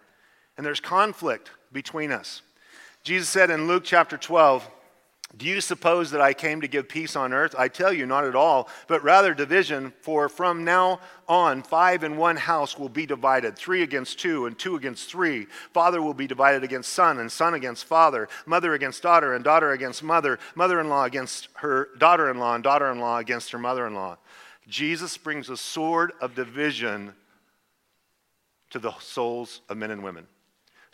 [0.56, 2.42] And there's conflict between us.
[3.04, 4.68] Jesus said in Luke chapter 12,
[5.36, 7.54] do you suppose that I came to give peace on earth?
[7.58, 9.92] I tell you, not at all, but rather division.
[10.00, 14.56] For from now on, five in one house will be divided three against two, and
[14.56, 15.46] two against three.
[15.72, 19.72] Father will be divided against son, and son against father, mother against daughter, and daughter
[19.72, 23.50] against mother, mother in law against her daughter in law, and daughter in law against
[23.50, 24.16] her mother in law.
[24.68, 27.12] Jesus brings a sword of division
[28.70, 30.26] to the souls of men and women.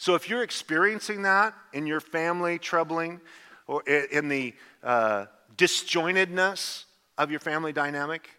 [0.00, 3.20] So if you're experiencing that in your family, troubling,
[3.66, 5.26] or in the uh,
[5.58, 6.84] disjointedness
[7.18, 8.30] of your family dynamic.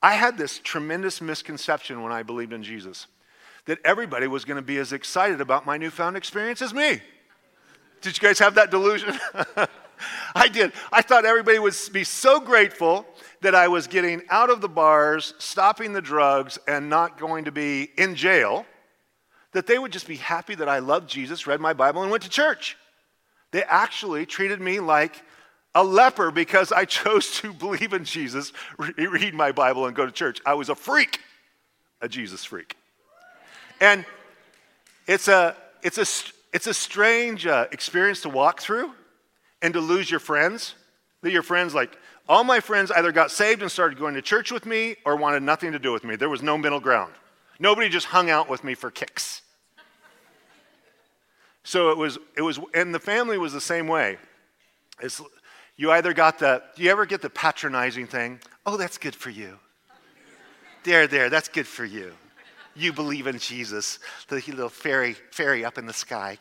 [0.00, 3.08] I had this tremendous misconception when I believed in Jesus
[3.64, 7.00] that everybody was going to be as excited about my newfound experience as me.
[8.00, 9.18] Did you guys have that delusion?
[10.36, 10.72] I did.
[10.92, 13.06] I thought everybody would be so grateful
[13.40, 17.52] that I was getting out of the bars, stopping the drugs, and not going to
[17.52, 18.66] be in jail,
[19.52, 22.22] that they would just be happy that I loved Jesus, read my Bible, and went
[22.24, 22.76] to church.
[23.50, 25.22] They actually treated me like
[25.74, 30.12] a leper because I chose to believe in Jesus, read my Bible, and go to
[30.12, 30.40] church.
[30.44, 31.20] I was a freak,
[32.00, 32.76] a Jesus freak.
[33.80, 34.04] And
[35.06, 36.06] it's a, it's a,
[36.52, 38.92] It's a strange uh, experience to walk through
[39.62, 40.74] and to lose your friends.
[41.22, 41.96] That your friends, like,
[42.28, 45.42] all my friends either got saved and started going to church with me or wanted
[45.42, 46.16] nothing to do with me.
[46.16, 47.12] There was no middle ground.
[47.62, 49.40] Nobody just hung out with me for kicks.
[51.62, 54.18] So it was, it was, and the family was the same way.
[55.00, 55.22] It's,
[55.76, 58.40] you either got the, do you ever get the patronizing thing?
[58.66, 59.60] Oh, that's good for you.
[60.82, 62.12] There, there, that's good for you.
[62.74, 66.38] You believe in Jesus, the little fairy, fairy up in the sky.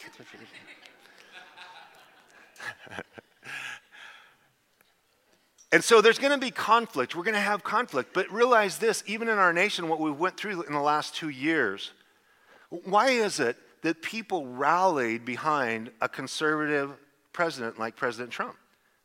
[5.72, 7.16] And so there's going to be conflict.
[7.16, 8.14] We're going to have conflict.
[8.14, 11.30] But realize this, even in our nation, what we went through in the last two
[11.30, 11.92] years,
[12.70, 16.92] why is it that people rallied behind a conservative
[17.34, 18.58] president like President Trump?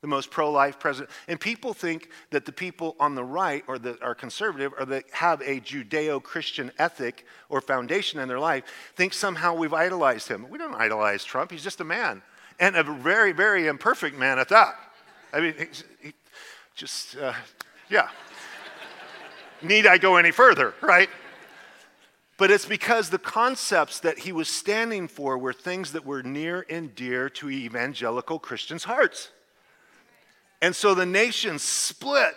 [0.03, 1.11] the most pro-life president.
[1.27, 5.05] And people think that the people on the right or that are conservative or that
[5.11, 10.49] have a Judeo-Christian ethic or foundation in their life think somehow we've idolized him.
[10.49, 11.51] We don't idolize Trump.
[11.51, 12.23] He's just a man,
[12.61, 14.75] and a very, very imperfect man at that.
[15.33, 15.55] I mean,
[16.77, 17.33] just uh,
[17.89, 18.09] yeah.
[19.62, 21.09] Need I go any further, right?
[22.37, 26.67] But it's because the concepts that he was standing for were things that were near
[26.69, 29.31] and dear to evangelical Christians' hearts.
[30.61, 32.35] And so the nation split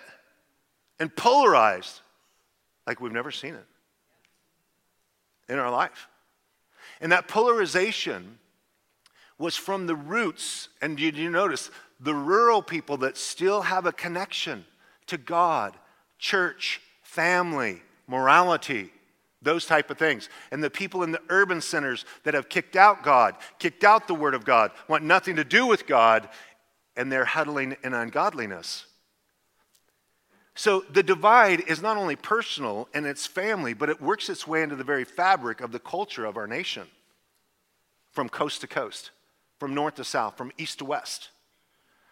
[1.00, 2.00] and polarized
[2.88, 3.66] like we've never seen it
[5.50, 6.08] in our life.
[7.02, 8.40] And that polarization
[9.38, 13.92] was from the roots, and did you notice the rural people that still have a
[13.92, 14.66] connection
[15.08, 15.76] to God,
[16.18, 18.92] church, family, morality,
[19.42, 20.30] those type of things.
[20.52, 24.16] And the people in the urban centers that have kicked out God, kicked out the
[24.16, 26.30] Word of God, want nothing to do with God,
[26.96, 28.86] and they're huddling in ungodliness.
[30.56, 34.62] So the divide is not only personal and it's family, but it works its way
[34.62, 36.88] into the very fabric of the culture of our nation
[38.12, 39.12] from coast to coast,
[39.58, 41.30] from north to south, from east to west.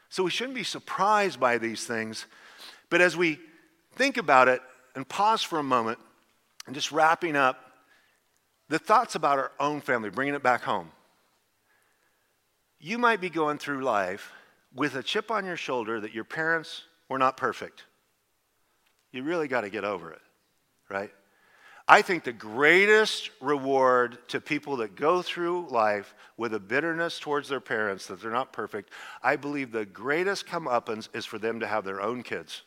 [0.09, 2.25] So we shouldn't be surprised by these things.
[2.89, 3.39] But as we
[3.95, 4.61] think about it
[4.95, 5.99] and pause for a moment
[6.65, 7.59] and just wrapping up
[8.69, 10.91] the thoughts about our own family, bringing it back home.
[12.79, 14.31] You might be going through life
[14.75, 17.85] with a chip on your shoulder that your parents were not perfect.
[19.11, 20.21] You really got to get over it,
[20.89, 21.11] right?
[21.89, 27.47] I think the greatest reward to people that go through life with a bitterness towards
[27.47, 28.91] their parents that they're not perfect,
[29.23, 32.63] I believe the greatest comeuppance is for them to have their own kids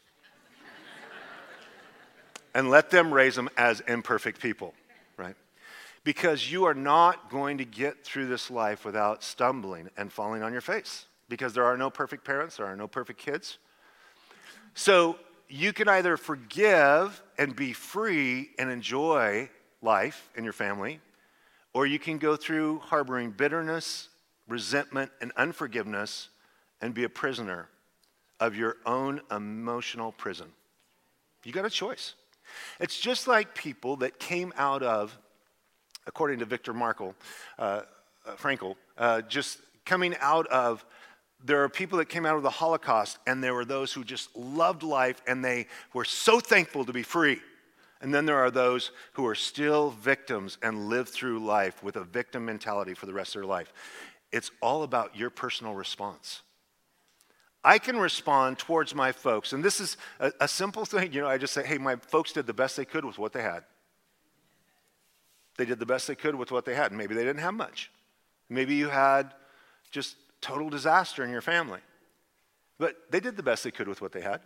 [2.54, 4.72] and let them raise them as imperfect people,
[5.18, 5.36] right?
[6.02, 10.52] Because you are not going to get through this life without stumbling and falling on
[10.52, 13.58] your face because there are no perfect parents, there are no perfect kids.
[14.74, 15.18] So
[15.50, 19.50] you can either forgive and be free and enjoy
[19.82, 21.00] life in your family,
[21.74, 24.08] or you can go through harboring bitterness,
[24.48, 26.28] resentment, and unforgiveness
[26.80, 27.68] and be a prisoner
[28.38, 30.46] of your own emotional prison.
[31.44, 32.14] You got a choice.
[32.78, 35.16] It's just like people that came out of,
[36.06, 37.14] according to Viktor Markle,
[37.58, 37.82] uh,
[38.26, 40.84] uh, Frankl, uh, just coming out of
[41.44, 44.34] there are people that came out of the Holocaust, and there were those who just
[44.36, 47.40] loved life and they were so thankful to be free.
[48.02, 52.04] And then there are those who are still victims and live through life with a
[52.04, 53.72] victim mentality for the rest of their life.
[54.32, 56.42] It's all about your personal response.
[57.62, 61.12] I can respond towards my folks, and this is a, a simple thing.
[61.12, 63.34] You know, I just say, hey, my folks did the best they could with what
[63.34, 63.64] they had.
[65.58, 66.90] They did the best they could with what they had.
[66.90, 67.90] Maybe they didn't have much.
[68.48, 69.34] Maybe you had
[69.90, 71.80] just total disaster in your family.
[72.78, 74.40] But they did the best they could with what they had.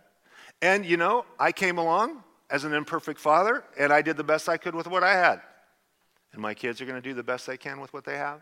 [0.61, 4.47] And you know, I came along as an imperfect father, and I did the best
[4.47, 5.41] I could with what I had.
[6.33, 8.41] And my kids are going to do the best they can with what they have.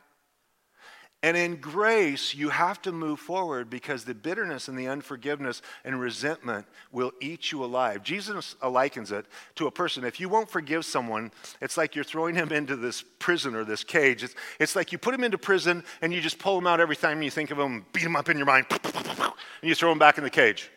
[1.24, 5.98] And in grace, you have to move forward because the bitterness and the unforgiveness and
[6.00, 8.04] resentment will eat you alive.
[8.04, 10.04] Jesus likens it to a person.
[10.04, 11.32] If you won't forgive someone,
[11.62, 14.22] it's like you're throwing him into this prison or this cage.
[14.22, 16.98] It's, it's like you put him into prison and you just pull him out every
[16.98, 20.00] time you think of him, beat him up in your mind, and you throw him
[20.00, 20.70] back in the cage.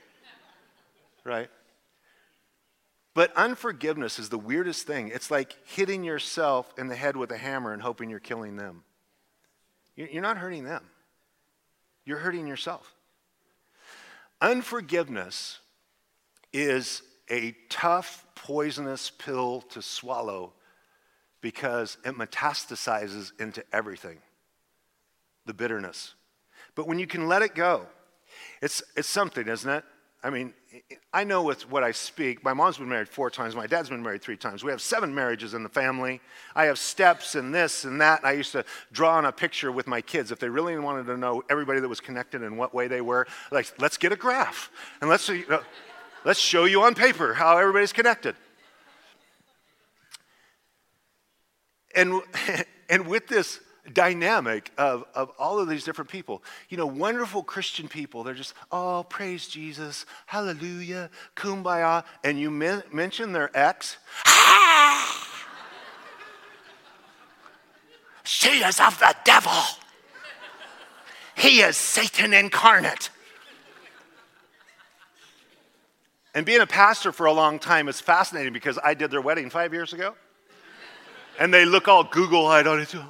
[1.25, 1.51] Right?
[3.15, 5.09] But unforgiveness is the weirdest thing.
[5.09, 8.85] It's like hitting yourself in the head with a hammer and hoping you're killing them.
[9.97, 10.85] You're not hurting them,
[12.05, 12.93] you're hurting yourself.
[14.41, 15.61] Unforgiveness
[16.53, 20.53] is a tough, poisonous pill to swallow
[21.41, 24.19] because it metastasizes into everything
[25.47, 26.15] the bitterness.
[26.75, 27.87] But when you can let it go,
[28.61, 29.85] it's, it's something, isn't it?
[30.23, 30.55] I mean,
[31.13, 32.43] I know with what I speak.
[32.43, 33.55] My mom's been married four times.
[33.55, 34.65] My dad's been married three times.
[34.65, 36.21] We have seven marriages in the family.
[36.55, 38.25] I have steps and this and that.
[38.25, 40.33] I used to draw on a picture with my kids.
[40.33, 43.27] If they really wanted to know everybody that was connected and what way they were,
[43.53, 45.63] like, let's get a graph and let's, you know,
[46.25, 48.35] let's show you on paper how everybody's connected.
[51.95, 52.21] And,
[52.89, 53.61] and with this
[53.93, 56.43] dynamic of, of all of these different people.
[56.69, 58.23] You know, wonderful Christian people.
[58.23, 62.05] They're just, oh, praise Jesus, hallelujah, kumbaya.
[62.25, 63.97] And you men- mention their ex.
[68.25, 69.53] she is of the devil.
[71.37, 73.11] He is Satan incarnate.
[76.35, 79.49] And being a pastor for a long time is fascinating because I did their wedding
[79.49, 80.15] five years ago.
[81.39, 83.05] And they look all Google eyed on each other.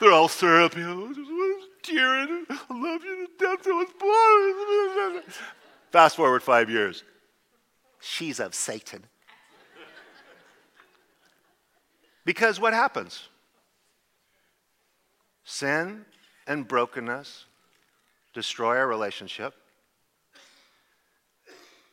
[0.00, 0.82] They're all syrupy.
[1.82, 2.46] Tearing.
[2.50, 3.66] I love you to death.
[3.66, 5.22] I was born.
[5.90, 7.02] Fast forward five years.
[8.00, 9.04] She's of Satan.
[12.24, 13.28] Because what happens?
[15.44, 16.04] Sin
[16.46, 17.46] and brokenness
[18.34, 19.54] destroy our relationship.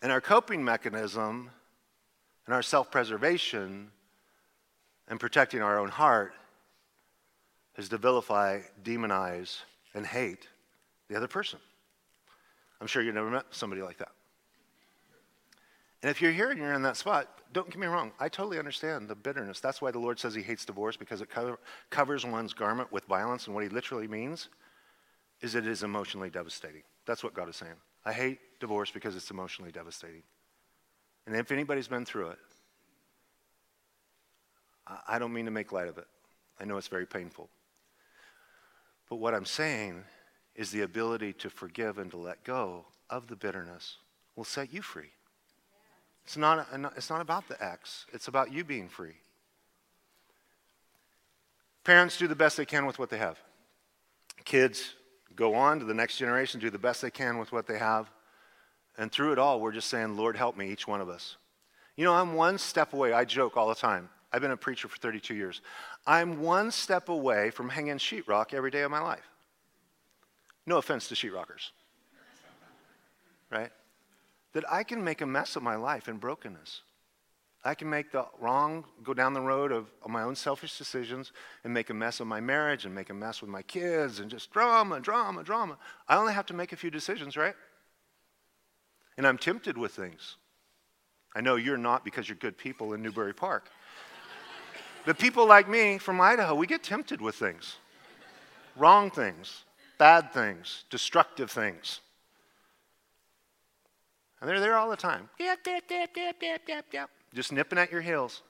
[0.01, 1.49] And our coping mechanism
[2.45, 3.91] and our self preservation
[5.07, 6.33] and protecting our own heart
[7.77, 9.59] is to vilify, demonize,
[9.93, 10.47] and hate
[11.09, 11.59] the other person.
[12.81, 14.11] I'm sure you've never met somebody like that.
[16.01, 18.59] And if you're here and you're in that spot, don't get me wrong, I totally
[18.59, 19.59] understand the bitterness.
[19.59, 21.57] That's why the Lord says He hates divorce because it cover,
[21.89, 23.47] covers one's garment with violence.
[23.47, 24.49] And what He literally means
[25.41, 26.83] is that it is emotionally devastating.
[27.05, 27.73] That's what God is saying.
[28.05, 30.23] I hate divorce because it's emotionally devastating.
[31.25, 32.39] And if anybody's been through it,
[35.07, 36.07] I don't mean to make light of it.
[36.59, 37.49] I know it's very painful.
[39.09, 40.03] But what I'm saying
[40.55, 43.97] is the ability to forgive and to let go of the bitterness
[44.35, 45.11] will set you free.
[46.23, 49.15] It's not, it's not about the ex, it's about you being free.
[51.83, 53.37] Parents do the best they can with what they have.
[54.43, 54.95] Kids
[55.35, 58.09] go on to the next generation, do the best they can with what they have.
[58.97, 61.35] And through it all, we're just saying, Lord, help me, each one of us.
[61.95, 63.13] You know, I'm one step away.
[63.13, 64.09] I joke all the time.
[64.35, 65.61] I've been a preacher for 32 years.
[66.05, 69.23] I'm one step away from hanging sheetrock every day of my life.
[70.65, 71.71] No offense to sheetrockers,
[73.49, 73.71] right?
[74.51, 76.81] That I can make a mess of my life in brokenness.
[77.63, 81.31] I can make the wrong, go down the road of, my own selfish decisions
[81.63, 84.29] and make a mess of my marriage and make a mess with my kids and
[84.29, 85.77] just drama, drama, drama.
[86.09, 87.55] I only have to make a few decisions, right?
[89.17, 90.35] And I'm tempted with things.
[91.33, 93.69] I know you're not because you're good people in Newbury Park.
[95.05, 97.77] But people like me from Idaho, we get tempted with things
[98.75, 99.63] wrong things,
[99.97, 102.01] bad things, destructive things.
[104.41, 105.29] And they're there all the time.
[105.39, 107.09] Yep, yep, yep, yep, yep, yep, yep.
[107.33, 108.41] Just nipping at your heels.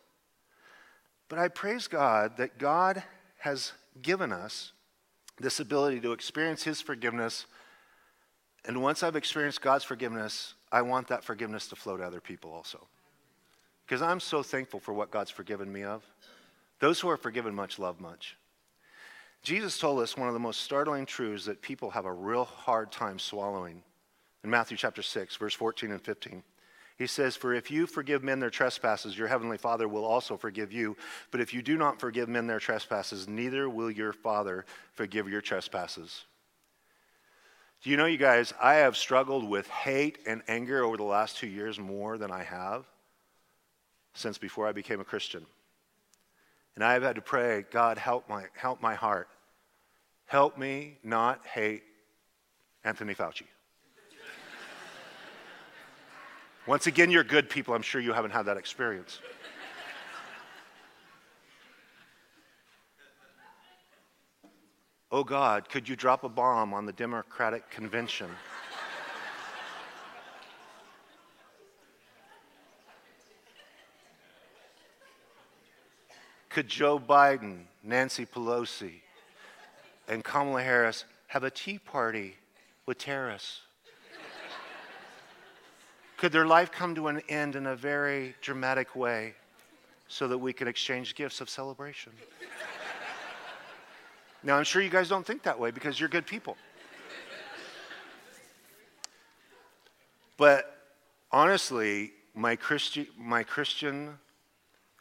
[1.30, 3.04] But I praise God that God
[3.40, 4.72] has given us
[5.40, 7.46] this ability to experience His forgiveness.
[8.66, 12.52] And once I've experienced God's forgiveness, I want that forgiveness to flow to other people
[12.52, 12.88] also.
[13.86, 16.04] Because I'm so thankful for what God's forgiven me of.
[16.80, 18.38] Those who are forgiven much love much.
[19.44, 22.92] Jesus told us one of the most startling truths that people have a real hard
[22.92, 23.84] time swallowing
[24.44, 26.44] in Matthew chapter 6, verse 14 and 15.
[26.98, 30.72] He says, For if you forgive men their trespasses, your heavenly Father will also forgive
[30.72, 30.96] you.
[31.30, 35.42] But if you do not forgive men their trespasses, neither will your Father forgive your
[35.42, 36.24] trespasses.
[37.84, 41.38] Do you know, you guys, I have struggled with hate and anger over the last
[41.38, 42.86] two years more than I have
[44.14, 45.46] since before I became a Christian.
[46.76, 49.30] And I've had to pray, God, help my, help my heart.
[50.26, 51.84] Help me not hate
[52.84, 53.44] Anthony Fauci.
[56.68, 57.74] Once again, you're good people.
[57.74, 59.22] I'm sure you haven't had that experience.
[65.12, 68.30] oh God, could you drop a bomb on the Democratic convention?
[76.56, 79.02] Could Joe Biden, Nancy Pelosi,
[80.08, 82.38] and Kamala Harris have a tea party
[82.86, 83.60] with terrorists?
[86.16, 89.34] Could their life come to an end in a very dramatic way
[90.08, 92.14] so that we could exchange gifts of celebration?
[94.42, 96.56] now, I'm sure you guys don't think that way because you're good people.
[100.38, 100.74] But
[101.34, 104.20] honestly, my, Christi- my Christian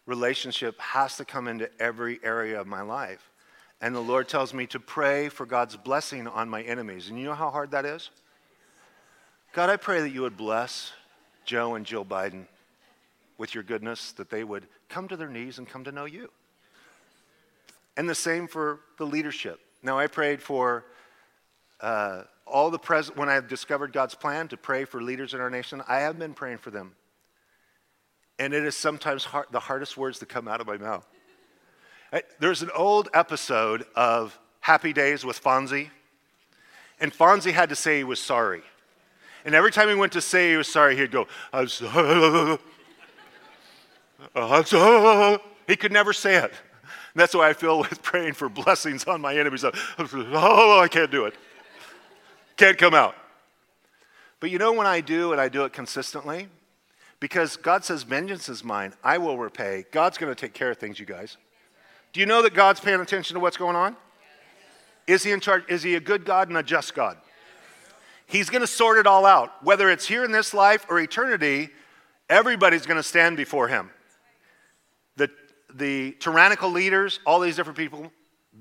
[0.06, 3.30] relationship has to come into every area of my life.
[3.80, 7.08] And the Lord tells me to pray for God's blessing on my enemies.
[7.08, 8.10] And you know how hard that is?
[9.52, 10.92] God, I pray that you would bless
[11.44, 12.46] Joe and Jill Biden
[13.38, 16.30] with your goodness, that they would come to their knees and come to know you.
[17.96, 19.60] And the same for the leadership.
[19.82, 20.84] Now, I prayed for
[21.80, 25.50] uh, all the pres- when I discovered God's plan to pray for leaders in our
[25.50, 25.82] nation.
[25.86, 26.94] I have been praying for them.
[28.38, 31.06] And it is sometimes hard, the hardest words to come out of my mouth.
[32.12, 35.90] Eh, there's an old episode of Happy Days with Fonzie,
[37.00, 38.62] and Fonzie had to say he was sorry.
[39.44, 42.58] And every time he went to say he was sorry, he'd go, I'm sorry.
[44.34, 45.38] I'm sorry.
[45.66, 46.52] He could never say it.
[46.52, 49.64] And that's why I feel with praying for blessings on my enemies.
[49.64, 51.34] Oh, I can't do it.
[52.56, 53.14] Can't come out.
[54.40, 56.48] But you know when I do, and I do it consistently?
[57.20, 59.84] Because God says, Vengeance is mine, I will repay.
[59.90, 61.36] God's going to take care of things, you guys.
[62.12, 63.96] Do you know that God's paying attention to what's going on?
[65.06, 65.64] Is he in charge?
[65.68, 67.16] Is he a good God and a just God?
[68.26, 69.62] He's going to sort it all out.
[69.62, 71.70] Whether it's here in this life or eternity,
[72.30, 73.90] everybody's going to stand before him.
[75.16, 75.30] The,
[75.74, 78.10] the tyrannical leaders, all these different people,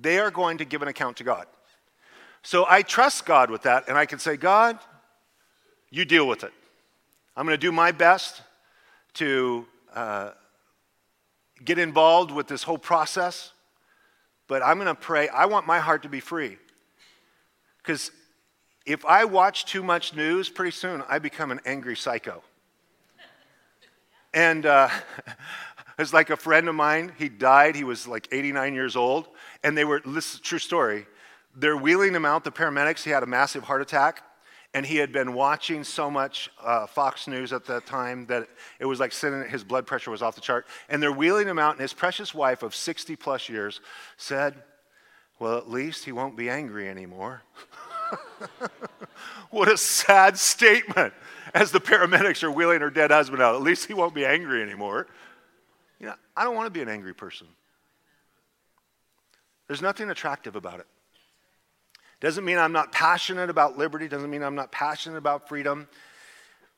[0.01, 1.45] they are going to give an account to God.
[2.41, 4.77] So I trust God with that, and I can say, God,
[5.89, 6.51] you deal with it.
[7.35, 8.41] I'm going to do my best
[9.15, 9.65] to
[9.95, 10.31] uh,
[11.63, 13.53] get involved with this whole process,
[14.47, 15.29] but I'm going to pray.
[15.29, 16.57] I want my heart to be free.
[17.77, 18.11] Because
[18.85, 22.43] if I watch too much news, pretty soon I become an angry psycho.
[24.33, 24.89] And uh,
[25.99, 29.27] it's like a friend of mine, he died, he was like 89 years old,
[29.63, 31.05] and they were, this is a true story,
[31.55, 33.03] they're wheeling him out, the paramedics.
[33.03, 34.23] He had a massive heart attack,
[34.73, 38.47] and he had been watching so much uh, Fox News at that time that
[38.79, 40.65] it was like sitting, his blood pressure was off the chart.
[40.89, 43.81] And they're wheeling him out, and his precious wife of 60 plus years
[44.17, 44.55] said,
[45.39, 47.43] Well, at least he won't be angry anymore.
[49.51, 51.13] what a sad statement
[51.53, 53.55] as the paramedics are wheeling her dead husband out.
[53.55, 55.07] At least he won't be angry anymore.
[55.99, 57.47] You know, I don't want to be an angry person.
[59.67, 60.87] There's nothing attractive about it.
[62.23, 65.89] Doesn't mean I'm not passionate about liberty, doesn't mean I'm not passionate about freedom.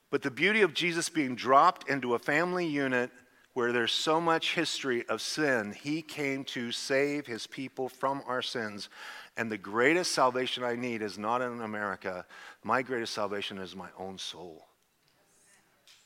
[0.09, 3.11] But the beauty of Jesus being dropped into a family unit
[3.53, 8.41] where there's so much history of sin, he came to save his people from our
[8.41, 8.89] sins.
[9.37, 12.25] And the greatest salvation I need is not in America.
[12.63, 14.65] My greatest salvation is my own soul.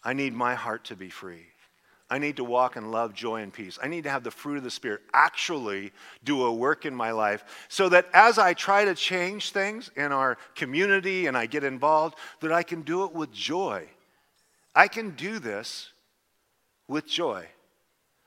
[0.03, 1.45] I need my heart to be free.
[2.10, 3.78] I need to walk in love, joy, and peace.
[3.82, 5.91] I need to have the fruit of the Spirit actually
[6.24, 10.12] do a work in my life so that as I try to change things in
[10.12, 13.88] our community and I get involved, that I can do it with joy.
[14.74, 15.91] I can do this
[16.88, 17.47] with joy.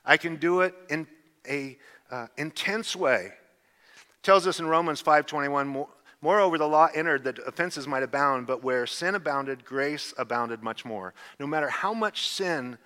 [0.05, 1.09] I can do it in
[1.49, 1.77] a
[2.11, 3.27] uh, intense way.
[3.27, 5.87] It tells us in Romans 5:21
[6.23, 10.85] Moreover, the law entered that offenses might abound, but where sin abounded, grace abounded much
[10.85, 11.15] more.
[11.41, 12.79] No matter how much sin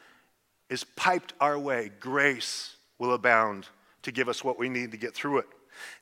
[0.68, 3.68] is piped our way, grace will abound
[4.02, 5.46] to give us what we need to get through it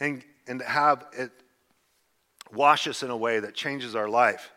[0.01, 1.31] and, and to have it
[2.53, 4.53] wash us in a way that changes our life.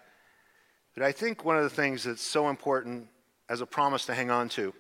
[0.94, 3.08] But I think one of the things that's so important
[3.50, 4.74] as a promise to hang on to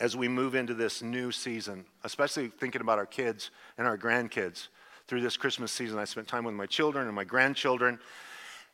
[0.00, 4.68] as we move into this new season, especially thinking about our kids and our grandkids.
[5.06, 7.98] Through this Christmas season, I spent time with my children and my grandchildren.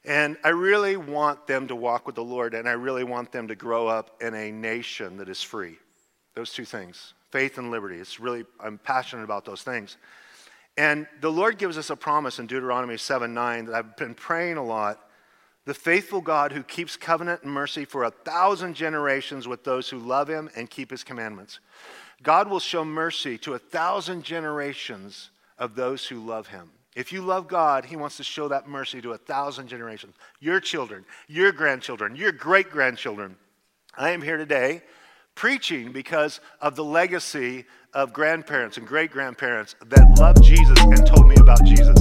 [0.05, 3.49] And I really want them to walk with the Lord, and I really want them
[3.49, 5.79] to grow up in a nation that is free.
[6.35, 7.97] Those two things faith and liberty.
[7.97, 9.97] It's really, I'm passionate about those things.
[10.77, 14.57] And the Lord gives us a promise in Deuteronomy 7 9 that I've been praying
[14.57, 15.01] a lot.
[15.65, 19.99] The faithful God who keeps covenant and mercy for a thousand generations with those who
[19.99, 21.61] love him and keep his commandments.
[22.23, 26.71] God will show mercy to a thousand generations of those who love him.
[26.95, 30.15] If you love God, He wants to show that mercy to a thousand generations.
[30.41, 33.37] Your children, your grandchildren, your great grandchildren.
[33.97, 34.83] I am here today
[35.35, 37.65] preaching because of the legacy
[37.95, 41.97] of grandparents and great grandparents that loved Jesus and told me about Jesus,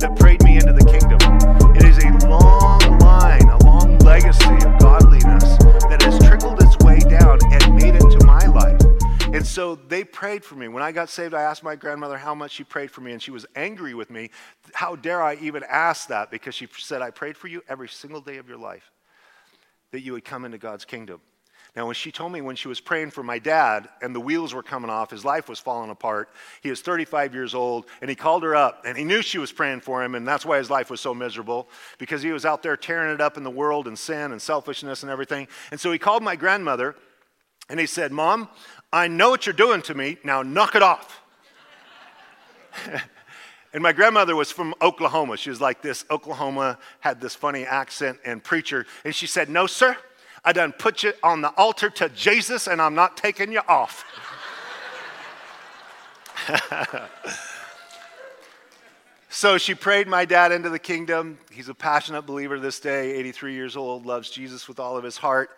[0.00, 1.20] that prayed me into the kingdom.
[1.76, 5.65] It is a long line, a long legacy of godliness
[9.56, 10.68] so they prayed for me.
[10.68, 13.22] When I got saved, I asked my grandmother how much she prayed for me, and
[13.22, 14.28] she was angry with me.
[14.74, 16.30] How dare I even ask that?
[16.30, 18.92] Because she said, I prayed for you every single day of your life
[19.92, 21.22] that you would come into God's kingdom.
[21.74, 24.52] Now, when she told me when she was praying for my dad and the wheels
[24.52, 26.28] were coming off, his life was falling apart.
[26.60, 29.52] He was 35 years old, and he called her up, and he knew she was
[29.52, 32.62] praying for him, and that's why his life was so miserable because he was out
[32.62, 35.48] there tearing it up in the world and sin and selfishness and everything.
[35.70, 36.94] And so he called my grandmother,
[37.68, 38.48] and he said, Mom,
[38.92, 40.18] I know what you're doing to me.
[40.24, 41.20] Now knock it off.
[43.76, 45.36] And my grandmother was from Oklahoma.
[45.36, 46.06] She was like this.
[46.10, 48.86] Oklahoma had this funny accent and preacher.
[49.04, 49.94] And she said, No, sir,
[50.42, 54.02] I done put you on the altar to Jesus and I'm not taking you off.
[59.28, 61.38] so she prayed my dad into the kingdom.
[61.52, 65.18] He's a passionate believer this day, 83 years old, loves Jesus with all of his
[65.18, 65.50] heart.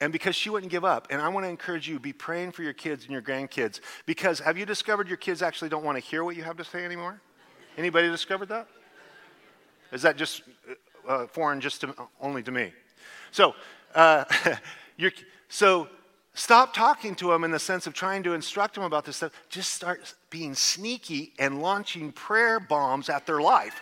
[0.00, 1.08] And because she wouldn't give up.
[1.10, 3.80] And I want to encourage you be praying for your kids and your grandkids.
[4.04, 6.64] Because have you discovered your kids actually don't want to hear what you have to
[6.64, 7.20] say anymore?
[7.78, 8.68] Anybody discovered that?
[9.92, 10.42] Is that just
[11.08, 12.72] uh, uh foreign just to, only to me?
[13.30, 13.54] So,
[13.94, 14.24] uh,
[15.48, 15.88] so
[16.34, 19.32] stop talking to them in the sense of trying to instruct them about this stuff.
[19.48, 23.80] Just start being sneaky and launching prayer bombs at their life.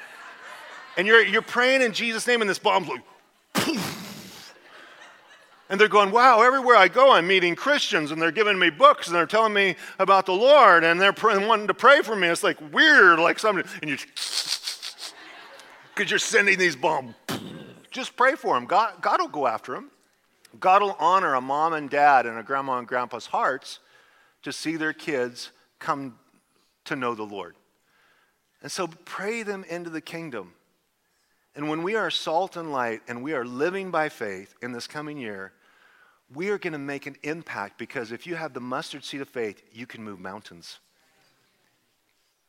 [0.97, 3.03] And you're, you're praying in Jesus' name, and this bomb's like,
[3.53, 4.01] poof.
[5.71, 9.07] And they're going, wow, everywhere I go, I'm meeting Christians, and they're giving me books,
[9.07, 12.29] and they're telling me about the Lord, and they're pr- wanting to pray for me.
[12.29, 13.97] It's like weird, like something, and you,
[15.95, 17.15] because you're sending these bombs.
[17.91, 18.67] Just pray for them.
[18.67, 19.91] God, God will go after them.
[20.61, 23.79] God will honor a mom and dad and a grandma and grandpa's hearts
[24.43, 26.19] to see their kids come
[26.85, 27.57] to know the Lord.
[28.63, 30.53] And so pray them into the kingdom.
[31.57, 34.87] And when we are salt and light and we are living by faith in this
[34.87, 35.53] coming year,
[36.35, 39.29] we are going to make an impact because if you have the mustard seed of
[39.29, 40.81] faith, you can move mountains.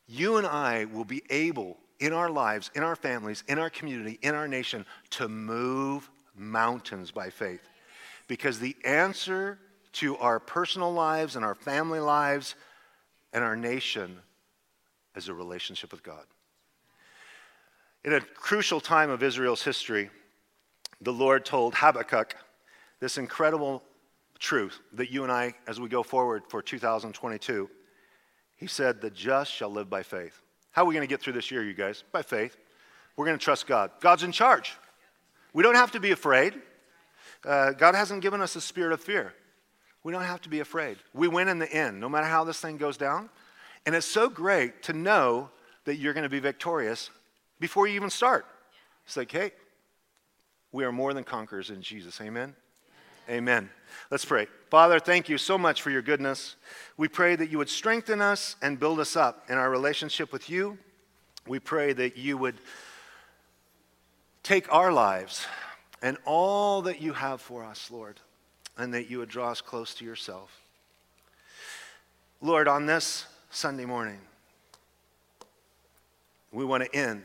[0.07, 4.19] You and I will be able in our lives, in our families, in our community,
[4.21, 7.61] in our nation to move mountains by faith.
[8.27, 9.59] Because the answer
[9.93, 12.55] to our personal lives and our family lives
[13.33, 14.17] and our nation
[15.15, 16.25] is a relationship with God.
[18.05, 20.11] In a crucial time of Israel's history,
[21.01, 22.35] the Lord told Habakkuk
[22.99, 23.81] this incredible
[24.37, 27.67] truth that you and I, as we go forward for 2022,
[28.57, 30.39] he said, The just shall live by faith.
[30.69, 32.03] How are we going to get through this year, you guys?
[32.11, 32.55] By faith.
[33.17, 33.89] We're going to trust God.
[34.01, 34.77] God's in charge.
[35.53, 36.53] We don't have to be afraid.
[37.43, 39.33] Uh, God hasn't given us a spirit of fear.
[40.03, 40.97] We don't have to be afraid.
[41.15, 43.31] We win in the end, no matter how this thing goes down.
[43.83, 45.49] And it's so great to know
[45.85, 47.09] that you're going to be victorious
[47.59, 48.45] before you even start.
[49.05, 49.51] It's like, hey,
[50.71, 52.19] we are more than conquerors in Jesus.
[52.19, 52.55] Amen?
[53.29, 53.69] Amen.
[54.11, 54.47] Let's pray.
[54.69, 56.55] Father, thank you so much for your goodness.
[56.97, 60.49] We pray that you would strengthen us and build us up in our relationship with
[60.49, 60.77] you.
[61.47, 62.55] We pray that you would
[64.43, 65.47] take our lives
[66.01, 68.19] and all that you have for us, Lord,
[68.77, 70.61] and that you would draw us close to yourself.
[72.41, 74.19] Lord, on this Sunday morning,
[76.51, 77.23] we want to end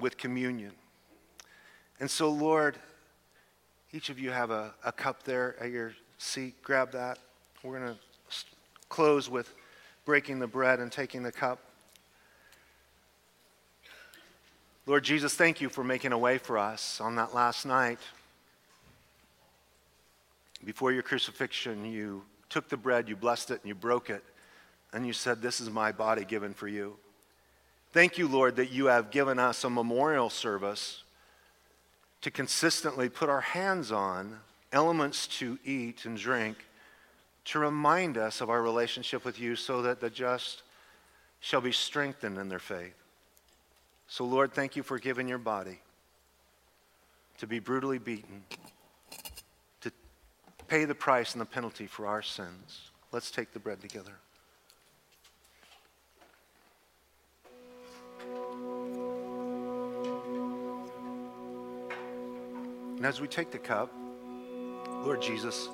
[0.00, 0.72] with communion.
[2.00, 2.76] And so, Lord,
[3.92, 6.62] each of you have a, a cup there at your seat.
[6.62, 7.18] Grab that.
[7.62, 8.00] We're going to
[8.88, 9.52] close with
[10.04, 11.60] breaking the bread and taking the cup.
[14.86, 17.98] Lord Jesus, thank you for making a way for us on that last night.
[20.64, 24.24] Before your crucifixion, you took the bread, you blessed it, and you broke it,
[24.92, 26.96] and you said, This is my body given for you.
[27.92, 31.02] Thank you, Lord, that you have given us a memorial service
[32.20, 34.38] to consistently put our hands on
[34.72, 36.56] elements to eat and drink
[37.46, 40.62] to remind us of our relationship with you so that the just
[41.40, 42.94] shall be strengthened in their faith.
[44.06, 45.80] So, Lord, thank you for giving your body
[47.38, 48.44] to be brutally beaten,
[49.80, 49.90] to
[50.68, 52.90] pay the price and the penalty for our sins.
[53.12, 54.12] Let's take the bread together.
[63.00, 63.90] And as we take the cup,
[65.06, 65.70] Lord Jesus,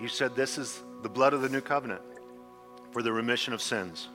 [0.00, 2.02] you said this is the blood of the new covenant
[2.92, 4.06] for the remission of sins.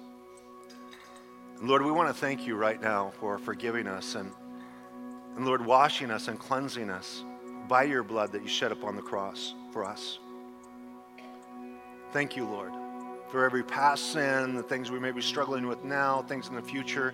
[1.59, 4.31] And Lord, we want to thank you right now for forgiving us and,
[5.35, 7.25] and Lord, washing us and cleansing us
[7.67, 10.19] by your blood that you shed upon the cross for us.
[12.13, 12.71] Thank you, Lord,
[13.29, 16.61] for every past sin, the things we may be struggling with now, things in the
[16.61, 17.13] future.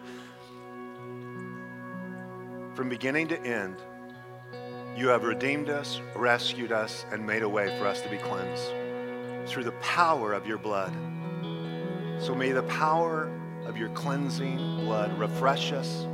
[2.76, 3.78] From beginning to end,
[4.96, 8.72] you have redeemed us, rescued us, and made a way for us to be cleansed
[9.50, 10.94] through the power of your blood.
[12.20, 13.32] So may the power
[13.66, 16.06] of your cleansing blood refresh us.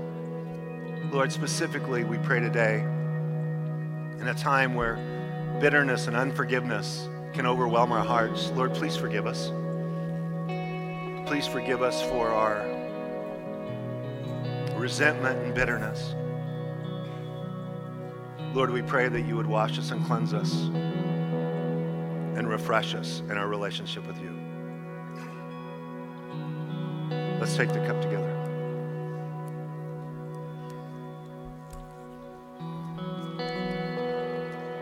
[1.11, 2.79] Lord, specifically, we pray today
[4.19, 4.95] in a time where
[5.59, 8.51] bitterness and unforgiveness can overwhelm our hearts.
[8.51, 9.51] Lord, please forgive us.
[11.27, 12.65] Please forgive us for our
[14.77, 16.13] resentment and bitterness.
[18.57, 20.51] Lord, we pray that you would wash us and cleanse us
[22.35, 24.35] and refresh us in our relationship with you.
[27.39, 28.33] Let's take the cup together.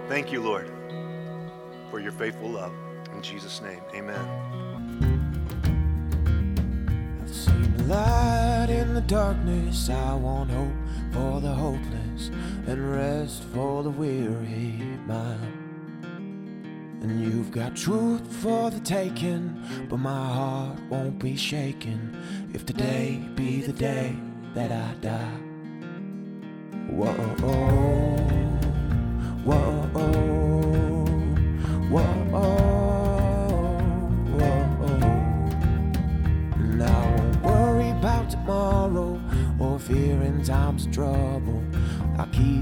[0.08, 0.72] Thank you, Lord,
[1.92, 2.72] for your faithful love.
[3.14, 4.26] In Jesus' name, amen.
[7.22, 9.90] I've seen light in the darkness.
[9.90, 10.72] I want hope
[11.12, 12.32] for the hopeless
[12.68, 14.74] and rest for the weary
[15.06, 15.64] mind.
[17.02, 22.18] And you've got truth for the taking, but my heart won't be shaken
[22.54, 24.16] if today be the day
[24.56, 25.40] that I die.
[26.90, 28.18] Whoa, whoa,
[29.44, 30.36] whoa, whoa.
[38.28, 39.22] Tomorrow
[39.60, 41.64] or fear in times of trouble.
[42.18, 42.55] I keep